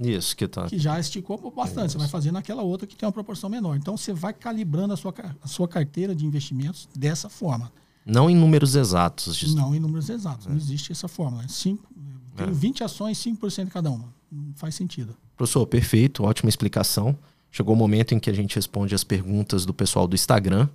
isso, 0.00 0.36
que 0.36 0.48
tá. 0.48 0.66
Que 0.66 0.78
já 0.78 0.98
esticou 0.98 1.38
bastante. 1.50 1.88
Isso. 1.88 1.92
Você 1.92 1.98
vai 1.98 2.08
fazer 2.08 2.32
naquela 2.32 2.62
outra 2.62 2.86
que 2.86 2.96
tem 2.96 3.06
uma 3.06 3.12
proporção 3.12 3.48
menor. 3.48 3.76
Então 3.76 3.96
você 3.96 4.12
vai 4.12 4.32
calibrando 4.32 4.94
a 4.94 4.96
sua, 4.96 5.14
a 5.42 5.46
sua 5.46 5.68
carteira 5.68 6.14
de 6.14 6.26
investimentos 6.26 6.88
dessa 6.96 7.28
forma. 7.28 7.72
Não 8.04 8.28
em 8.28 8.34
números 8.34 8.74
exatos. 8.74 9.54
Não 9.54 9.74
em 9.74 9.80
números 9.80 10.08
exatos. 10.08 10.46
É. 10.46 10.50
Não 10.50 10.56
existe 10.56 10.90
essa 10.90 11.06
fórmula. 11.06 11.46
Cinco, 11.48 11.88
tenho 12.36 12.50
é. 12.50 12.52
20 12.52 12.84
ações, 12.84 13.18
5% 13.18 13.68
cada 13.68 13.90
uma. 13.90 14.12
Não 14.30 14.54
faz 14.54 14.74
sentido. 14.74 15.16
Professor, 15.36 15.66
perfeito. 15.66 16.24
Ótima 16.24 16.48
explicação. 16.48 17.16
Chegou 17.50 17.74
o 17.74 17.78
momento 17.78 18.14
em 18.14 18.18
que 18.18 18.30
a 18.30 18.32
gente 18.32 18.56
responde 18.56 18.94
as 18.94 19.04
perguntas 19.04 19.64
do 19.66 19.74
pessoal 19.74 20.08
do 20.08 20.14
Instagram. 20.14 20.68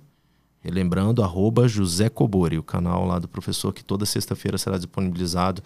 Relembrando, 0.60 1.22
arroba 1.22 1.68
José 1.68 2.08
Cobori, 2.08 2.58
o 2.58 2.62
canal 2.62 3.04
lá 3.04 3.18
do 3.18 3.28
professor, 3.28 3.72
que 3.72 3.84
toda 3.84 4.06
sexta-feira 4.06 4.58
será 4.58 4.76
disponibilizado 4.76 5.62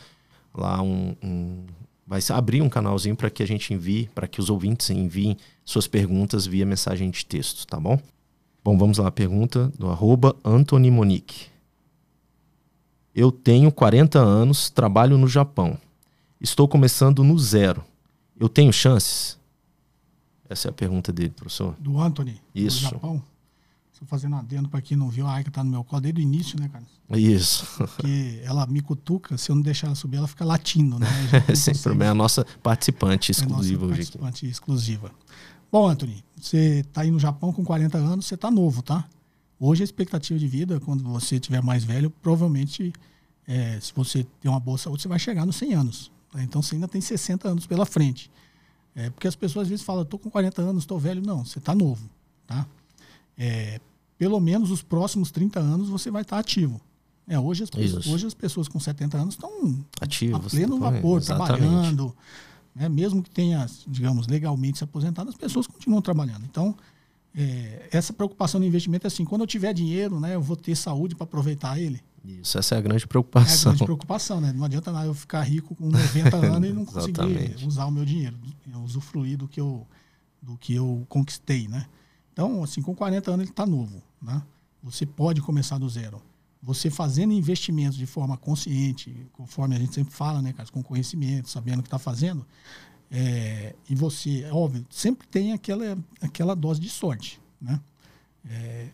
lá 0.54 0.82
um, 0.82 1.16
um 1.22 1.64
vai 2.12 2.20
abrir 2.36 2.60
um 2.60 2.68
canalzinho 2.68 3.16
para 3.16 3.30
que 3.30 3.42
a 3.42 3.46
gente 3.46 3.72
envie, 3.72 4.06
para 4.14 4.28
que 4.28 4.38
os 4.38 4.50
ouvintes 4.50 4.90
enviem 4.90 5.34
suas 5.64 5.86
perguntas 5.86 6.46
via 6.46 6.66
mensagem 6.66 7.10
de 7.10 7.24
texto, 7.24 7.66
tá 7.66 7.80
bom? 7.80 7.98
Bom, 8.62 8.76
vamos 8.76 8.98
lá, 8.98 9.08
a 9.08 9.10
pergunta 9.10 9.72
do 9.78 9.88
arroba 9.88 10.36
Anthony 10.44 10.90
Monique. 10.90 11.46
Eu 13.14 13.32
tenho 13.32 13.72
40 13.72 14.18
anos, 14.18 14.68
trabalho 14.68 15.16
no 15.16 15.26
Japão. 15.26 15.78
Estou 16.38 16.68
começando 16.68 17.24
no 17.24 17.38
zero. 17.38 17.82
Eu 18.38 18.48
tenho 18.48 18.74
chances? 18.74 19.38
Essa 20.50 20.68
é 20.68 20.70
a 20.70 20.74
pergunta 20.74 21.14
dele, 21.14 21.30
professor. 21.30 21.74
Do 21.78 21.98
Anthony, 21.98 22.38
Isso. 22.54 22.80
do 22.84 22.90
Japão. 22.90 23.22
Fazendo 24.06 24.36
adendo 24.36 24.68
para 24.68 24.80
quem 24.80 24.96
não 24.96 25.08
viu, 25.08 25.26
a 25.26 25.34
Aika 25.34 25.50
tá 25.50 25.62
no 25.62 25.70
meu 25.70 25.84
colo 25.84 26.02
desde 26.02 26.20
o 26.20 26.22
início, 26.22 26.58
né, 26.60 26.68
cara? 26.68 26.84
Isso. 27.10 27.66
Porque 27.76 28.40
ela 28.42 28.66
me 28.66 28.80
cutuca, 28.80 29.36
se 29.38 29.50
eu 29.50 29.54
não 29.54 29.62
deixar 29.62 29.88
ela 29.88 29.96
subir, 29.96 30.16
ela 30.16 30.26
fica 30.26 30.44
latindo, 30.44 30.98
né? 30.98 31.06
Sem 31.54 31.74
problema, 31.74 32.04
é 32.04 32.08
a 32.08 32.14
nossa 32.14 32.44
participante 32.62 33.30
exclusiva 33.30 33.84
é 33.84 33.86
hoje. 33.86 33.96
Participante 33.96 34.44
aqui. 34.44 34.52
exclusiva. 34.52 35.10
Bom, 35.70 35.88
Anthony, 35.88 36.24
você 36.38 36.80
está 36.80 37.02
aí 37.02 37.10
no 37.10 37.18
Japão 37.18 37.52
com 37.52 37.64
40 37.64 37.96
anos, 37.98 38.26
você 38.26 38.34
está 38.34 38.50
novo, 38.50 38.82
tá? 38.82 39.06
Hoje 39.58 39.82
a 39.82 39.84
expectativa 39.84 40.38
de 40.38 40.48
vida, 40.48 40.80
quando 40.80 41.04
você 41.04 41.38
tiver 41.38 41.62
mais 41.62 41.84
velho, 41.84 42.10
provavelmente, 42.10 42.92
é, 43.46 43.78
se 43.80 43.92
você 43.94 44.26
tem 44.40 44.50
uma 44.50 44.58
boa 44.58 44.76
saúde, 44.76 45.02
você 45.02 45.08
vai 45.08 45.18
chegar 45.18 45.46
nos 45.46 45.56
100 45.56 45.74
anos. 45.74 46.12
Tá? 46.32 46.42
Então 46.42 46.60
você 46.60 46.74
ainda 46.74 46.88
tem 46.88 47.00
60 47.00 47.48
anos 47.48 47.66
pela 47.66 47.86
frente. 47.86 48.30
É, 48.94 49.08
porque 49.10 49.28
as 49.28 49.36
pessoas 49.36 49.64
às 49.64 49.68
vezes 49.70 49.84
falam, 49.84 50.02
estou 50.02 50.18
com 50.18 50.28
40 50.28 50.60
anos, 50.62 50.82
estou 50.82 50.98
velho. 50.98 51.22
Não, 51.24 51.44
você 51.44 51.58
está 51.58 51.74
novo, 51.74 52.10
tá? 52.46 52.66
É, 53.38 53.80
pelo 54.18 54.38
menos 54.40 54.70
os 54.70 54.82
próximos 54.82 55.30
30 55.30 55.60
anos 55.60 55.88
você 55.88 56.10
vai 56.10 56.22
estar 56.22 56.38
ativo. 56.38 56.80
É, 57.26 57.38
hoje, 57.38 57.62
as 57.62 57.70
pessoas, 57.70 58.06
hoje 58.06 58.26
as 58.26 58.34
pessoas 58.34 58.68
com 58.68 58.80
70 58.80 59.16
anos 59.16 59.34
estão 59.34 59.84
ativos, 60.00 60.46
a 60.46 60.50
pleno 60.50 60.78
vapor, 60.78 61.22
trabalhando. 61.22 62.14
Né? 62.74 62.88
Mesmo 62.88 63.22
que 63.22 63.30
tenha, 63.30 63.66
digamos, 63.86 64.26
legalmente 64.26 64.78
se 64.78 64.84
aposentado, 64.84 65.30
as 65.30 65.36
pessoas 65.36 65.66
continuam 65.66 66.02
trabalhando. 66.02 66.44
Então, 66.44 66.76
é, 67.34 67.88
essa 67.90 68.12
preocupação 68.12 68.60
no 68.60 68.66
investimento 68.66 69.06
é 69.06 69.08
assim, 69.08 69.24
quando 69.24 69.42
eu 69.42 69.46
tiver 69.46 69.72
dinheiro, 69.72 70.18
né, 70.20 70.34
eu 70.34 70.42
vou 70.42 70.56
ter 70.56 70.74
saúde 70.74 71.14
para 71.14 71.24
aproveitar 71.24 71.78
ele. 71.78 72.00
Isso, 72.24 72.58
essa 72.58 72.74
é 72.74 72.78
a 72.78 72.80
grande 72.80 73.06
preocupação. 73.06 73.72
É 73.72 73.74
a 73.74 73.76
grande 73.76 73.84
preocupação, 73.84 74.40
né? 74.40 74.52
Não 74.52 74.64
adianta 74.64 74.92
nada 74.92 75.06
eu 75.06 75.14
ficar 75.14 75.42
rico 75.42 75.74
com 75.74 75.88
90 75.88 76.36
anos 76.46 76.68
e 76.68 76.72
não 76.72 76.84
conseguir 76.84 77.56
usar 77.66 77.86
o 77.86 77.90
meu 77.90 78.04
dinheiro, 78.04 78.36
usufruir 78.84 79.36
do 79.36 79.48
que 79.48 79.60
eu, 79.60 79.86
do 80.40 80.56
que 80.56 80.74
eu 80.74 81.04
conquistei, 81.08 81.66
né? 81.66 81.86
Então, 82.32 82.62
assim, 82.62 82.80
com 82.80 82.94
40 82.94 83.30
anos 83.30 83.44
ele 83.44 83.50
está 83.50 83.66
novo. 83.66 84.02
Né? 84.20 84.42
Você 84.82 85.04
pode 85.06 85.40
começar 85.40 85.78
do 85.78 85.88
zero. 85.88 86.20
Você 86.62 86.90
fazendo 86.90 87.32
investimentos 87.32 87.98
de 87.98 88.06
forma 88.06 88.36
consciente, 88.36 89.14
conforme 89.32 89.74
a 89.76 89.78
gente 89.78 89.94
sempre 89.94 90.14
fala, 90.14 90.40
né, 90.40 90.52
cara, 90.52 90.68
com 90.70 90.82
conhecimento, 90.82 91.50
sabendo 91.50 91.80
o 91.80 91.82
que 91.82 91.88
está 91.88 91.98
fazendo, 91.98 92.46
É, 93.14 93.74
e 93.90 93.94
você, 93.94 94.42
é 94.42 94.52
óbvio, 94.54 94.86
sempre 94.88 95.28
tem 95.28 95.52
aquela, 95.52 95.98
aquela 96.18 96.54
dose 96.54 96.80
de 96.80 96.88
sorte. 96.88 97.38
Né? 97.60 97.78
É, 98.48 98.88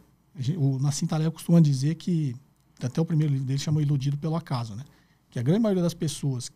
o 0.57 0.77
Nassim 0.81 1.07
Taleb 1.07 1.33
costuma 1.33 1.61
dizer 1.61 1.94
que, 1.94 2.35
até 2.83 3.01
o 3.01 3.05
primeiro 3.05 3.33
livro 3.33 3.46
dele 3.46 3.61
chamou 3.61 3.81
Iludido 3.81 4.18
pelo 4.18 4.35
Acaso, 4.35 4.74
né? 4.74 4.83
que 5.31 5.38
a 5.38 5.42
grande 5.42 5.61
maioria 5.61 5.85
das 5.85 5.94
pessoas 5.94 6.51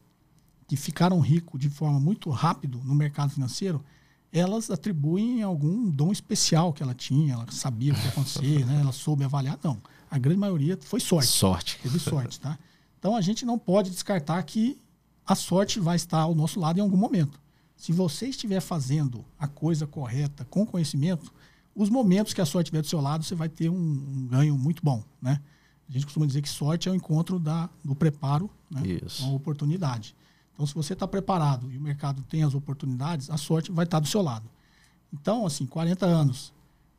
que 0.66 0.76
ficaram 0.76 1.20
ricos 1.20 1.60
de 1.60 1.70
forma 1.70 2.00
muito 2.00 2.30
rápido 2.30 2.80
no 2.82 2.94
mercado 2.94 3.30
financeiro, 3.30 3.84
elas 4.32 4.70
atribuem 4.70 5.42
algum 5.42 5.90
dom 5.90 6.10
especial 6.10 6.72
que 6.72 6.82
ela 6.82 6.94
tinha, 6.94 7.34
ela 7.34 7.46
sabia 7.50 7.92
o 7.92 7.96
que 7.96 8.02
ia 8.02 8.08
acontecer, 8.08 8.64
né? 8.64 8.80
ela 8.80 8.92
soube 8.92 9.24
avaliar. 9.24 9.58
Não, 9.62 9.80
a 10.10 10.18
grande 10.18 10.38
maioria 10.38 10.78
foi 10.80 11.00
sorte. 11.00 11.28
Sorte. 11.28 11.78
Teve 11.82 11.98
sorte, 11.98 12.40
tá? 12.40 12.58
Então 12.98 13.14
a 13.14 13.20
gente 13.20 13.44
não 13.44 13.58
pode 13.58 13.90
descartar 13.90 14.42
que 14.44 14.80
a 15.26 15.34
sorte 15.34 15.78
vai 15.78 15.96
estar 15.96 16.20
ao 16.20 16.34
nosso 16.34 16.58
lado 16.58 16.78
em 16.78 16.80
algum 16.80 16.96
momento. 16.96 17.38
Se 17.76 17.92
você 17.92 18.28
estiver 18.28 18.60
fazendo 18.60 19.24
a 19.38 19.46
coisa 19.46 19.86
correta, 19.86 20.44
com 20.46 20.64
conhecimento, 20.64 21.32
os 21.74 21.90
momentos 21.90 22.32
que 22.32 22.40
a 22.40 22.46
sorte 22.46 22.66
estiver 22.66 22.80
do 22.80 22.86
seu 22.86 23.00
lado, 23.00 23.24
você 23.24 23.34
vai 23.34 23.48
ter 23.48 23.68
um, 23.68 23.74
um 23.74 24.26
ganho 24.28 24.56
muito 24.56 24.82
bom, 24.82 25.02
né? 25.20 25.40
A 25.88 25.92
gente 25.92 26.06
costuma 26.06 26.24
dizer 26.24 26.40
que 26.40 26.48
sorte 26.48 26.88
é 26.88 26.92
o 26.92 26.94
encontro 26.94 27.38
da, 27.38 27.68
do 27.84 27.94
preparo 27.94 28.48
né, 28.70 28.80
com 29.20 29.26
a 29.26 29.32
oportunidade. 29.32 30.14
Então, 30.54 30.66
se 30.66 30.74
você 30.74 30.92
está 30.92 31.08
preparado 31.08 31.70
e 31.70 31.78
o 31.78 31.80
mercado 31.80 32.22
tem 32.22 32.42
as 32.42 32.54
oportunidades, 32.54 33.30
a 33.30 33.36
sorte 33.36 33.72
vai 33.72 33.84
estar 33.84 33.96
tá 33.96 34.00
do 34.00 34.06
seu 34.06 34.22
lado. 34.22 34.48
Então, 35.12 35.46
assim, 35.46 35.66
40 35.66 36.06
anos. 36.06 36.52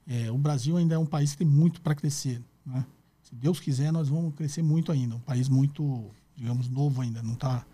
É, 0.06 0.30
o 0.32 0.38
Brasil 0.38 0.76
ainda 0.76 0.96
é 0.96 0.98
um 0.98 1.06
país 1.06 1.32
que 1.32 1.38
tem 1.38 1.48
muito 1.48 1.82
para 1.82 1.96
crescer. 1.96 2.42
Né? 2.66 2.86
Se 3.22 3.34
Deus 3.36 3.60
quiser, 3.60 3.92
nós 3.92 4.10
vamos 4.10 4.36
crescer 4.36 4.62
muito 4.62 4.92
ainda. 4.92 5.16
Um 5.16 5.20
país 5.20 5.48
muito, 5.48 6.06
digamos, 6.36 6.68
novo 6.68 7.02
ainda. 7.02 7.24
Não 7.24 7.34
está 7.34 7.66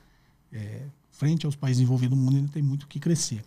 é, 0.52 0.86
frente 1.12 1.46
aos 1.46 1.56
países 1.56 1.82
envolvidos 1.82 2.18
no 2.18 2.24
mundo, 2.24 2.38
ainda 2.38 2.52
tem 2.52 2.62
muito 2.62 2.88
que 2.88 3.00
crescer. 3.00 3.44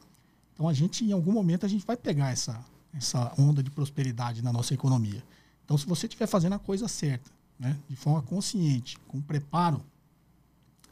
Então, 0.53 0.69
a 0.69 0.73
gente, 0.75 1.05
em 1.05 1.13
algum 1.13 1.33
momento, 1.33 1.65
a 1.65 1.69
gente 1.69 1.87
vai 1.87 1.97
pegar 1.97 2.31
essa, 2.31 2.63
essa 2.93 3.33
onda 3.39 3.63
de 3.63 3.71
prosperidade 3.71 4.43
na 4.43 4.53
nossa 4.53 4.75
economia. 4.75 5.23
Então, 5.65 5.79
se 5.79 5.87
você 5.87 6.07
estiver 6.07 6.27
fazendo 6.27 6.55
a 6.55 6.59
coisa 6.59 6.89
certa, 6.89 7.31
né, 7.59 7.79
de 7.89 7.97
forma 7.97 8.21
consciente, 8.23 8.99
com 9.09 9.21
preparo, 9.21 9.83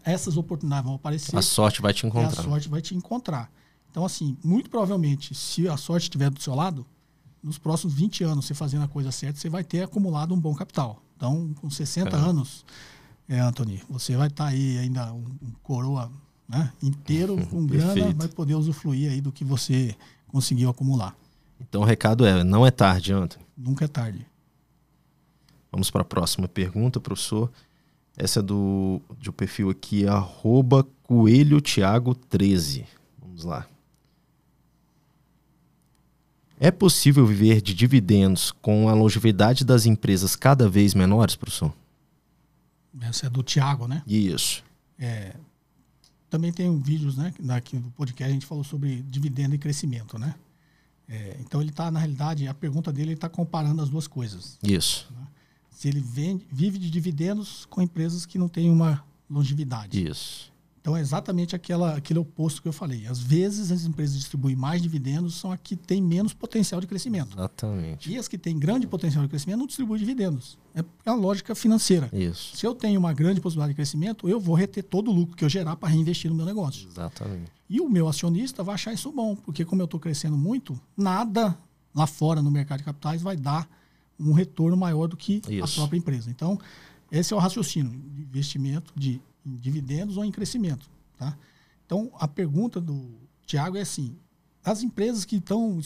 essas 0.05 0.37
oportunidades 0.37 0.85
vão 0.85 0.95
aparecer. 0.95 1.37
A 1.37 1.43
sorte 1.43 1.81
vai 1.81 1.93
te 1.93 2.07
encontrar. 2.07 2.41
a 2.41 2.45
sorte 2.45 2.69
vai 2.69 2.81
te 2.81 2.95
encontrar. 2.95 3.51
Então, 3.91 4.05
assim, 4.05 4.37
muito 4.45 4.71
provavelmente, 4.71 5.35
se 5.35 5.69
a 5.69 5.77
sorte 5.77 6.05
estiver 6.05 6.31
do 6.31 6.41
seu 6.41 6.55
lado, 6.55 6.87
nos 7.43 7.59
próximos 7.59 7.95
20 7.95 8.25
anos, 8.25 8.45
você 8.45 8.55
fazendo 8.55 8.85
a 8.85 8.89
coisa 8.89 9.11
certa, 9.11 9.39
você 9.39 9.49
vai 9.49 9.65
ter 9.65 9.83
acumulado 9.83 10.35
um 10.35 10.39
bom 10.39 10.55
capital. 10.55 11.03
Então, 11.17 11.53
com 11.61 11.69
60 11.69 12.17
anos, 12.17 12.65
é, 13.29 13.39
Anthony, 13.41 13.83
você 13.89 14.17
vai 14.17 14.29
estar 14.29 14.45
tá 14.45 14.51
aí 14.51 14.79
ainda 14.79 15.13
um, 15.13 15.25
um 15.43 15.53
coroa 15.63 16.11
né, 16.49 16.73
inteiro 16.83 17.37
com 17.49 17.67
grana, 17.67 18.13
vai 18.15 18.29
poder 18.29 18.55
usufruir 18.55 19.11
aí 19.11 19.21
do 19.21 19.33
que 19.33 19.45
você 19.45 19.95
conseguiu 20.29 20.71
acumular. 20.71 21.17
Então, 21.61 21.83
o 21.83 21.85
recado 21.85 22.25
é: 22.25 22.43
não 22.43 22.67
é 22.67 22.71
tarde, 22.71 23.13
Anthony. 23.13 23.45
Nunca 23.57 23.85
é 23.85 23.89
tarde. 23.89 24.27
Vamos 25.71 25.91
para 25.91 26.03
a 26.03 26.05
próxima 26.05 26.49
pergunta, 26.49 26.99
professor. 26.99 27.51
Essa 28.17 28.41
é 28.41 28.43
do, 28.43 29.01
do 29.19 29.33
perfil 29.33 29.71
aqui, 29.71 30.07
arroba 30.07 30.87
Coelho 31.03 31.61
Thiago 31.61 32.15
13. 32.15 32.87
Vamos 33.21 33.45
lá. 33.45 33.67
É 36.59 36.71
possível 36.71 37.27
viver 37.27 37.63
de 37.63 37.73
dividendos 37.73 38.53
com 38.53 38.89
a 38.89 38.93
longevidade 38.93 39.65
das 39.65 39.87
empresas 39.87 40.37
cada 40.37 40.69
vez 40.69 40.95
menores, 40.95 41.35
professor? 41.35 41.73
Essa 43.01 43.27
é 43.27 43.31
do 43.31 43.43
Thiago, 43.43 43.89
né? 43.89 44.03
Isso. 44.07 44.63
É, 44.99 45.35
também 46.29 46.53
tem 46.53 46.79
vídeos, 46.79 47.17
né? 47.17 47.33
Daqui 47.41 47.79
do 47.79 47.91
podcast 47.93 48.31
a 48.31 48.35
gente 48.35 48.45
falou 48.45 48.63
sobre 48.63 49.03
dividendo 49.03 49.55
e 49.55 49.59
crescimento, 49.59 50.19
né? 50.19 50.35
É, 51.09 51.37
então 51.41 51.61
ele 51.61 51.71
está, 51.71 51.91
na 51.91 51.99
realidade, 51.99 52.47
a 52.47 52.55
pergunta 52.55 52.93
dele 52.93 53.09
ele 53.09 53.15
está 53.15 53.29
comparando 53.29 53.83
as 53.83 53.89
duas 53.89 54.07
coisas. 54.07 54.59
Isso. 54.63 55.09
Né? 55.11 55.27
Se 55.81 55.89
ele 55.89 55.99
vende, 55.99 56.47
vive 56.53 56.79
de 56.79 56.91
dividendos 56.91 57.65
com 57.65 57.81
empresas 57.81 58.27
que 58.27 58.37
não 58.37 58.51
têm 58.51 58.69
uma 58.69 59.03
longevidade. 59.31 60.07
Isso. 60.07 60.53
Então 60.79 60.95
é 60.95 61.01
exatamente 61.01 61.57
aquela, 61.57 61.97
aquele 61.97 62.19
oposto 62.19 62.61
que 62.61 62.69
eu 62.69 62.73
falei. 62.73 63.07
Às 63.07 63.19
vezes 63.19 63.71
as 63.71 63.87
empresas 63.87 64.15
distribuem 64.15 64.55
mais 64.55 64.83
dividendos 64.83 65.37
são 65.37 65.51
as 65.51 65.59
que 65.63 65.75
têm 65.75 66.03
menos 66.03 66.35
potencial 66.35 66.83
de 66.83 66.87
crescimento. 66.87 67.35
Exatamente. 67.35 68.13
E 68.13 68.19
as 68.19 68.29
que 68.29 68.37
têm 68.37 68.59
grande 68.59 68.87
potencial 68.87 69.25
de 69.25 69.31
crescimento 69.31 69.61
não 69.61 69.67
distribuem 69.67 69.99
dividendos. 69.99 70.59
É 70.75 70.85
a 71.07 71.15
lógica 71.15 71.55
financeira. 71.55 72.11
Isso. 72.13 72.59
Se 72.59 72.67
eu 72.67 72.75
tenho 72.75 73.01
uma 73.01 73.15
grande 73.15 73.41
possibilidade 73.41 73.73
de 73.73 73.77
crescimento, 73.77 74.29
eu 74.29 74.39
vou 74.39 74.55
reter 74.55 74.85
todo 74.85 75.11
o 75.11 75.15
lucro 75.15 75.35
que 75.35 75.47
eu 75.47 75.49
gerar 75.49 75.77
para 75.77 75.89
reinvestir 75.89 76.31
no 76.31 76.37
meu 76.37 76.45
negócio. 76.45 76.87
Exatamente. 76.91 77.51
E 77.71 77.81
o 77.81 77.89
meu 77.89 78.07
acionista 78.07 78.63
vai 78.63 78.75
achar 78.75 78.93
isso 78.93 79.11
bom, 79.11 79.35
porque 79.35 79.65
como 79.65 79.81
eu 79.81 79.87
estou 79.87 79.99
crescendo 79.99 80.37
muito, 80.37 80.79
nada 80.95 81.57
lá 81.95 82.07
fora 82.07 82.43
no 82.43 82.51
mercado 82.51 82.81
de 82.81 82.85
capitais 82.85 83.23
vai 83.23 83.35
dar 83.35 83.67
um 84.21 84.33
retorno 84.33 84.77
maior 84.77 85.09
do 85.09 85.17
que 85.17 85.43
Isso. 85.49 85.65
a 85.65 85.69
própria 85.69 85.99
empresa. 85.99 86.31
Então, 86.31 86.59
esse 87.11 87.33
é 87.33 87.37
o 87.37 87.39
raciocínio 87.39 87.91
de 87.91 88.23
investimento 88.23 88.93
de 88.95 89.21
em 89.45 89.57
dividendos 89.57 90.17
ou 90.17 90.25
em 90.25 90.31
crescimento. 90.31 90.89
Tá? 91.19 91.37
Então, 91.87 92.11
a 92.19 92.29
pergunta 92.29 92.81
do 92.81 93.11
Tiago 93.47 93.77
é 93.77 93.81
assim: 93.81 94.17
as 94.65 94.83
empresas 94.83 95.25
que 95.25 95.37
estão, 95.37 95.81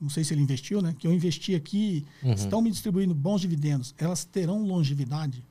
não 0.00 0.10
sei 0.10 0.24
se 0.24 0.34
ele 0.34 0.42
investiu, 0.42 0.82
né? 0.82 0.94
Que 0.98 1.06
eu 1.06 1.12
investi 1.12 1.54
aqui, 1.54 2.04
uhum. 2.22 2.32
estão 2.32 2.60
me 2.60 2.70
distribuindo 2.70 3.14
bons 3.14 3.40
dividendos, 3.40 3.94
elas 3.98 4.24
terão 4.24 4.62
longevidade? 4.62 5.42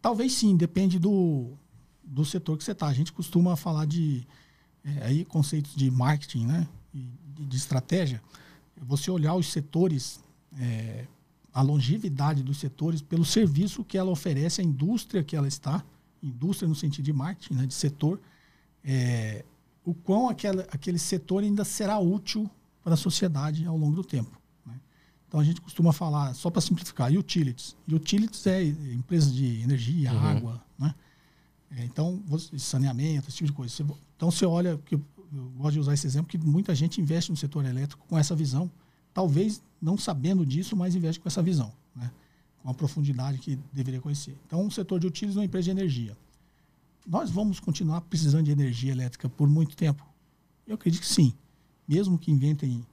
Talvez 0.00 0.32
sim, 0.34 0.56
depende 0.56 0.98
do, 0.98 1.50
do 2.04 2.24
setor 2.24 2.56
que 2.56 2.64
você 2.64 2.72
está. 2.72 2.86
A 2.86 2.94
gente 2.94 3.12
costuma 3.12 3.56
falar 3.56 3.86
de 3.86 4.24
é, 4.84 5.06
aí 5.06 5.24
conceitos 5.24 5.74
de 5.74 5.90
marketing, 5.90 6.46
né? 6.46 6.68
de, 6.94 7.44
de 7.44 7.56
estratégia. 7.56 8.22
Você 8.82 9.10
olhar 9.10 9.34
os 9.34 9.50
setores 9.50 10.20
é, 10.58 11.06
a 11.56 11.62
longevidade 11.62 12.42
dos 12.42 12.58
setores 12.58 13.00
pelo 13.00 13.24
serviço 13.24 13.82
que 13.82 13.96
ela 13.96 14.10
oferece 14.10 14.60
à 14.60 14.64
indústria 14.64 15.24
que 15.24 15.34
ela 15.34 15.48
está, 15.48 15.82
indústria 16.22 16.68
no 16.68 16.74
sentido 16.74 17.06
de 17.06 17.14
marketing, 17.14 17.54
né, 17.54 17.64
de 17.64 17.72
setor, 17.72 18.20
é, 18.84 19.42
o 19.82 19.94
quão 19.94 20.28
aquela, 20.28 20.64
aquele 20.70 20.98
setor 20.98 21.42
ainda 21.42 21.64
será 21.64 21.98
útil 21.98 22.50
para 22.84 22.92
a 22.92 22.96
sociedade 22.96 23.64
ao 23.64 23.74
longo 23.74 23.96
do 23.96 24.04
tempo. 24.04 24.38
Né? 24.66 24.78
Então 25.26 25.40
a 25.40 25.44
gente 25.44 25.62
costuma 25.62 25.94
falar, 25.94 26.34
só 26.34 26.50
para 26.50 26.60
simplificar, 26.60 27.10
utilities. 27.10 27.74
Utilities 27.90 28.46
é 28.46 28.62
empresa 28.62 29.30
de 29.30 29.62
energia, 29.62 30.12
uhum. 30.12 30.20
água, 30.20 30.62
né? 30.78 30.94
É, 31.70 31.84
então, 31.86 32.22
saneamento, 32.58 33.28
esse 33.28 33.38
tipo 33.38 33.48
de 33.48 33.56
coisa. 33.56 33.74
Você, 33.74 33.82
então 34.14 34.30
você 34.30 34.44
olha, 34.44 34.76
que 34.84 34.94
eu, 34.94 35.02
eu 35.34 35.44
gosto 35.56 35.72
de 35.72 35.80
usar 35.80 35.94
esse 35.94 36.06
exemplo, 36.06 36.28
que 36.28 36.36
muita 36.36 36.74
gente 36.74 37.00
investe 37.00 37.30
no 37.30 37.36
setor 37.36 37.64
elétrico 37.64 38.06
com 38.06 38.18
essa 38.18 38.36
visão 38.36 38.70
talvez 39.16 39.62
não 39.80 39.96
sabendo 39.96 40.44
disso, 40.44 40.76
mas 40.76 40.94
investe 40.94 41.18
com 41.18 41.26
essa 41.26 41.42
visão, 41.42 41.72
né? 41.94 42.10
com 42.62 42.68
a 42.68 42.74
profundidade 42.74 43.38
que 43.38 43.58
deveria 43.72 43.98
conhecer. 43.98 44.36
Então, 44.46 44.66
o 44.66 44.70
setor 44.70 45.00
de 45.00 45.06
utilities 45.06 45.38
é 45.38 45.40
uma 45.40 45.46
empresa 45.46 45.64
de 45.64 45.70
energia. 45.70 46.14
Nós 47.06 47.30
vamos 47.30 47.58
continuar 47.58 48.02
precisando 48.02 48.44
de 48.44 48.50
energia 48.50 48.92
elétrica 48.92 49.26
por 49.26 49.48
muito 49.48 49.74
tempo? 49.74 50.04
Eu 50.66 50.74
acredito 50.74 51.00
que 51.00 51.06
sim. 51.06 51.32
Mesmo 51.88 52.18
que 52.18 52.30
inventem 52.30 52.84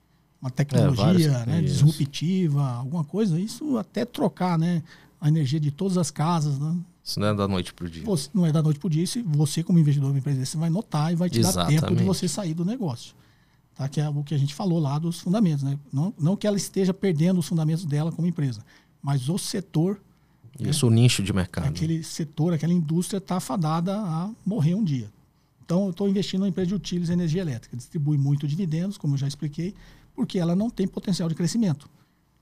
uma 0.41 0.49
tecnologia 0.49 1.31
é, 1.39 1.45
né, 1.45 1.61
disruptiva, 1.61 2.71
alguma 2.71 3.03
coisa, 3.03 3.37
isso 3.37 3.77
até 3.77 4.05
trocar 4.05 4.57
né, 4.57 4.81
a 5.19 5.27
energia 5.27 5.59
de 5.59 5.71
todas 5.71 5.97
as 5.97 6.09
casas. 6.09 6.57
Né? 6.57 6.77
Isso 7.03 7.19
não 7.19 7.27
é 7.27 7.33
da 7.35 7.49
noite 7.49 7.73
para 7.73 7.85
o 7.85 7.89
dia. 7.89 8.05
Você, 8.05 8.29
não 8.33 8.45
é 8.45 8.51
da 8.53 8.63
noite 8.63 8.79
para 8.79 8.87
o 8.87 8.89
dia. 8.89 9.05
Se 9.05 9.21
você, 9.21 9.61
como 9.61 9.77
investidor 9.77 10.07
de 10.07 10.13
uma 10.13 10.19
empresa, 10.19 10.45
você 10.45 10.55
vai 10.55 10.69
notar 10.69 11.11
e 11.11 11.17
vai 11.17 11.29
te 11.29 11.39
Exatamente. 11.39 11.81
dar 11.81 11.87
tempo 11.87 11.99
de 11.99 12.05
você 12.05 12.29
sair 12.29 12.53
do 12.53 12.63
negócio 12.63 13.13
tá? 13.75 13.87
que 13.87 13.99
é 13.99 14.09
o 14.09 14.23
que 14.23 14.33
a 14.33 14.37
gente 14.37 14.53
falou 14.53 14.79
lá 14.79 14.97
dos 14.99 15.19
fundamentos. 15.19 15.63
Né? 15.63 15.77
Não, 15.91 16.13
não 16.19 16.35
que 16.35 16.47
ela 16.47 16.57
esteja 16.57 16.93
perdendo 16.93 17.39
os 17.39 17.47
fundamentos 17.47 17.85
dela 17.85 18.11
como 18.11 18.27
empresa, 18.27 18.63
mas 19.01 19.29
o 19.29 19.37
setor. 19.37 19.99
Né? 20.59 20.69
Isso, 20.69 20.87
o 20.87 20.89
nicho 20.89 21.23
de 21.23 21.33
mercado. 21.33 21.67
Aquele 21.67 22.03
setor, 22.03 22.53
aquela 22.53 22.73
indústria 22.73 23.17
está 23.17 23.39
fadada 23.39 23.95
a 23.95 24.29
morrer 24.45 24.75
um 24.75 24.83
dia. 24.83 25.11
Então, 25.65 25.85
eu 25.85 25.91
estou 25.91 26.09
investindo 26.09 26.41
na 26.41 26.49
empresa 26.49 26.67
de 26.67 26.75
utilities 26.75 27.07
de 27.07 27.13
energia 27.13 27.41
elétrica. 27.41 27.75
Distribui 27.75 28.17
muito 28.17 28.47
dividendos, 28.47 28.97
como 28.97 29.13
eu 29.13 29.17
já 29.17 29.27
expliquei, 29.27 29.73
porque 30.13 30.37
ela 30.37 30.55
não 30.55 30.69
tem 30.69 30.87
potencial 30.87 31.29
de 31.29 31.35
crescimento. 31.35 31.89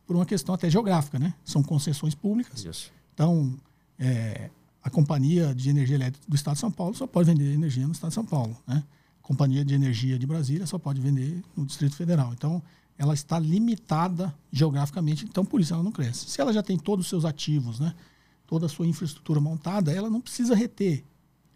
Por 0.07 0.15
uma 0.15 0.25
questão 0.25 0.55
até 0.55 0.69
geográfica, 0.69 1.19
né? 1.19 1.33
São 1.45 1.61
concessões 1.61 2.15
públicas. 2.15 2.65
Isso. 2.65 2.91
Então, 3.13 3.55
é, 3.99 4.49
a 4.83 4.89
companhia 4.89 5.53
de 5.53 5.69
energia 5.69 5.95
elétrica 5.95 6.25
do 6.27 6.35
Estado 6.35 6.55
de 6.55 6.59
São 6.59 6.71
Paulo 6.71 6.95
só 6.95 7.05
pode 7.05 7.29
vender 7.31 7.53
energia 7.53 7.85
no 7.85 7.91
Estado 7.91 8.09
de 8.09 8.15
São 8.15 8.25
Paulo, 8.25 8.57
né? 8.67 8.83
Companhia 9.21 9.63
de 9.63 9.73
Energia 9.73 10.17
de 10.17 10.25
Brasília 10.25 10.65
só 10.65 10.77
pode 10.77 10.99
vender 10.99 11.41
no 11.55 11.65
Distrito 11.65 11.95
Federal. 11.95 12.33
Então, 12.33 12.61
ela 12.97 13.13
está 13.13 13.39
limitada 13.39 14.33
geograficamente, 14.51 15.25
então 15.25 15.43
por 15.43 15.59
isso 15.59 15.73
ela 15.73 15.81
não 15.81 15.91
cresce. 15.91 16.29
Se 16.29 16.39
ela 16.39 16.53
já 16.53 16.61
tem 16.61 16.77
todos 16.77 17.05
os 17.05 17.09
seus 17.09 17.25
ativos, 17.25 17.79
né, 17.79 17.95
toda 18.45 18.67
a 18.67 18.69
sua 18.69 18.85
infraestrutura 18.85 19.39
montada, 19.39 19.91
ela 19.91 20.07
não 20.09 20.21
precisa 20.21 20.53
reter 20.53 21.03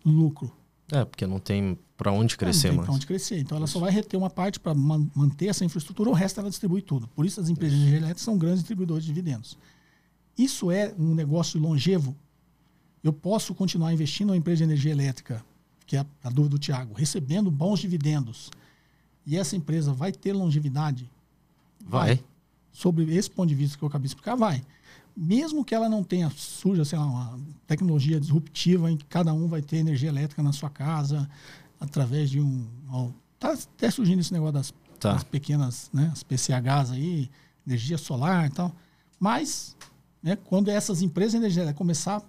lucro. 0.04 0.51
É, 0.91 1.06
porque 1.06 1.28
não 1.28 1.39
tem 1.39 1.78
para 1.97 2.12
onde 2.12 2.36
crescer 2.36 2.69
não 2.69 2.78
tem 2.78 2.86
para 2.86 2.93
onde 2.93 3.06
crescer. 3.06 3.39
Então 3.39 3.58
ela 3.58 3.67
só 3.67 3.80
vai 3.80 3.91
reter 3.91 4.17
uma 4.17 4.30
parte 4.30 4.60
para 4.60 4.73
man 4.73 5.08
manter 5.15 5.47
essa 5.47 5.63
infraestrutura, 5.63 6.10
o 6.10 6.13
resto 6.13 6.39
ela 6.39 6.49
distribui 6.49 6.82
tudo. 6.82 7.08
Por 7.10 7.25
isso 7.25 7.39
as 7.39 7.49
empresas 7.49 7.78
de 7.78 7.84
energia 7.84 7.99
elétrica 7.99 8.23
são 8.23 8.38
grandes 8.38 8.60
distribuidores 8.60 9.04
de 9.04 9.13
dividendos. 9.13 9.58
Isso 10.38 10.71
é 10.71 10.93
um 10.97 11.13
negócio 11.13 11.60
longevo. 11.60 12.15
Eu 13.04 13.13
posso 13.13 13.54
continuar 13.54 13.93
investindo 13.93 14.30
em 14.30 14.32
uma 14.32 14.38
empresa 14.38 14.58
de 14.58 14.63
energia 14.63 14.91
elétrica 14.91 15.45
que 15.86 15.98
é 15.98 16.06
a 16.24 16.30
dúvida 16.30 16.50
do 16.56 16.60
Tiago, 16.60 16.93
recebendo 16.93 17.52
bons 17.52 17.80
dividendos, 17.80 18.50
e 19.26 19.38
essa 19.38 19.56
empresa 19.56 19.93
vai 19.93 20.12
ter 20.12 20.34
longevidade? 20.34 21.10
Vai. 21.84 22.24
Sobre 22.71 23.15
esse 23.15 23.30
ponto 23.30 23.48
de 23.50 23.56
vista 23.56 23.78
que 23.78 23.84
eu 23.84 23.88
acabei 23.88 24.04
de 24.04 24.10
explicar, 24.10 24.36
vai. 24.36 24.63
Mesmo 25.15 25.63
que 25.63 25.74
ela 25.74 25.88
não 25.88 26.04
tenha 26.04 26.30
suja, 26.30 26.84
sei 26.84 27.00
lá, 27.00 27.06
uma 27.06 27.39
tecnologia 27.65 28.19
disruptiva 28.19 28.91
em 28.91 28.98
que 28.98 29.06
cada 29.06 29.34
um 29.34 29.48
vai 29.48 29.62
ter 29.62 29.78
energia 29.78 30.10
elétrica 30.10 30.43
na 30.43 30.52
sua 30.52 30.69
casa 30.69 31.30
através 31.80 32.30
de 32.30 32.41
um. 32.41 32.67
Está 33.36 33.54
até 33.54 33.89
surgindo 33.89 34.19
esse 34.19 34.34
negócio 34.34 34.54
das, 34.54 34.74
Tá. 35.00 35.13
das 35.13 35.24
pequenas, 35.24 35.89
né, 35.93 36.10
as 36.12 36.24
PCHs 36.24 36.91
aí, 36.91 37.30
energia 37.65 37.98
solar 37.98 38.48
e 38.48 38.50
tal. 38.50 38.74
Mas, 39.19 39.76
né, 40.21 40.36
quando 40.36 40.69
essas 40.69 41.02
empresas 41.02 41.32
de 41.32 41.38
energia 41.38 41.62
elétrica 41.63 41.78
começar 41.78 42.17
a 42.17 42.21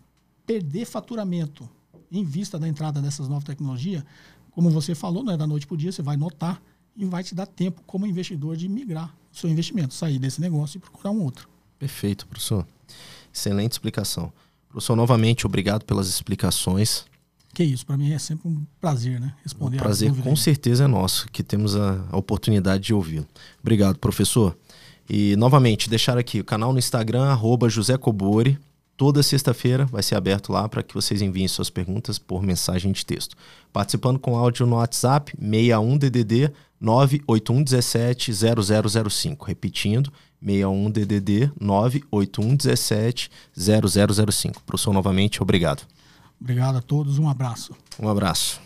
perder 0.47 0.85
faturamento 0.85 1.69
em 2.19 2.25
vista 2.25 2.59
da 2.59 2.69
entrada 2.69 3.01
dessas 3.01 3.29
novas 3.29 3.45
tecnologias, 3.45 4.03
como 4.51 4.71
você 4.71 4.95
falou, 4.95 5.23
não 5.23 5.33
é 5.33 5.37
da 5.37 5.47
noite 5.47 5.67
para 5.67 5.75
o 5.75 5.77
dia, 5.77 5.93
você 5.93 6.03
vai 6.03 6.17
notar 6.17 6.61
e 6.97 7.05
vai 7.05 7.23
te 7.23 7.35
dar 7.35 7.47
tempo 7.47 7.83
como 7.87 8.07
investidor 8.07 8.57
de 8.57 8.69
migrar 8.69 9.15
o 9.33 9.37
seu 9.37 9.51
investimento, 9.51 9.93
sair 9.93 10.19
desse 10.19 10.41
negócio 10.41 10.79
e 10.79 10.81
procurar 10.81 11.11
um 11.11 11.23
outro. 11.23 11.49
Perfeito, 11.79 12.27
professor. 12.27 12.67
Excelente 13.33 13.73
explicação. 13.73 14.33
Professor, 14.69 14.97
novamente, 14.97 15.47
obrigado 15.47 15.85
pelas 15.85 16.09
explicações. 16.09 17.05
Que 17.53 17.65
isso, 17.65 17.85
para 17.87 17.97
mim 17.97 18.13
é 18.13 18.19
sempre 18.19 18.49
um 18.49 18.65
prazer, 18.81 19.21
né? 19.21 19.35
Responder 19.43 19.79
prazer 19.79 20.09
a 20.09 20.11
dúvida. 20.11 20.29
com 20.29 20.37
certeza 20.37 20.85
é 20.85 20.87
nosso, 20.87 21.29
que 21.31 21.43
temos 21.43 21.77
a, 21.77 22.05
a 22.11 22.17
oportunidade 22.17 22.85
de 22.85 22.95
ouvi-lo. 22.95 23.27
Obrigado, 23.61 23.99
professor. 23.99 24.57
E 25.09 25.37
novamente, 25.37 25.89
deixar 25.89 26.19
aqui 26.19 26.41
o 26.41 26.45
canal 26.45 26.73
no 26.73 26.79
Instagram, 26.79 27.25
arroba 27.25 27.69
José 27.69 27.97
Cobori. 27.97 28.59
Toda 28.97 29.23
sexta-feira 29.23 29.85
vai 29.85 30.03
ser 30.03 30.15
aberto 30.15 30.51
lá 30.51 30.67
para 30.69 30.83
que 30.83 30.95
vocês 30.95 31.21
enviem 31.21 31.47
suas 31.47 31.69
perguntas 31.69 32.19
por 32.19 32.43
mensagem 32.43 32.93
de 32.93 33.05
texto. 33.05 33.37
Participando 33.71 34.19
com 34.19 34.37
áudio 34.37 34.65
no 34.65 34.77
WhatsApp, 34.77 35.37
61DDD 35.37 36.51
98117 36.81 38.33
0005. 39.11 39.45
Repetindo, 39.45 40.11
61DDD 40.43 41.53
98117 41.61 43.31
0005. 43.55 44.63
Professor, 44.65 44.95
novamente, 44.95 45.43
obrigado. 45.43 45.83
Obrigado 46.41 46.79
a 46.79 46.83
todos, 46.83 47.19
um 47.19 47.29
abraço. 47.29 47.75
Um 48.01 48.09
abraço. 48.09 48.66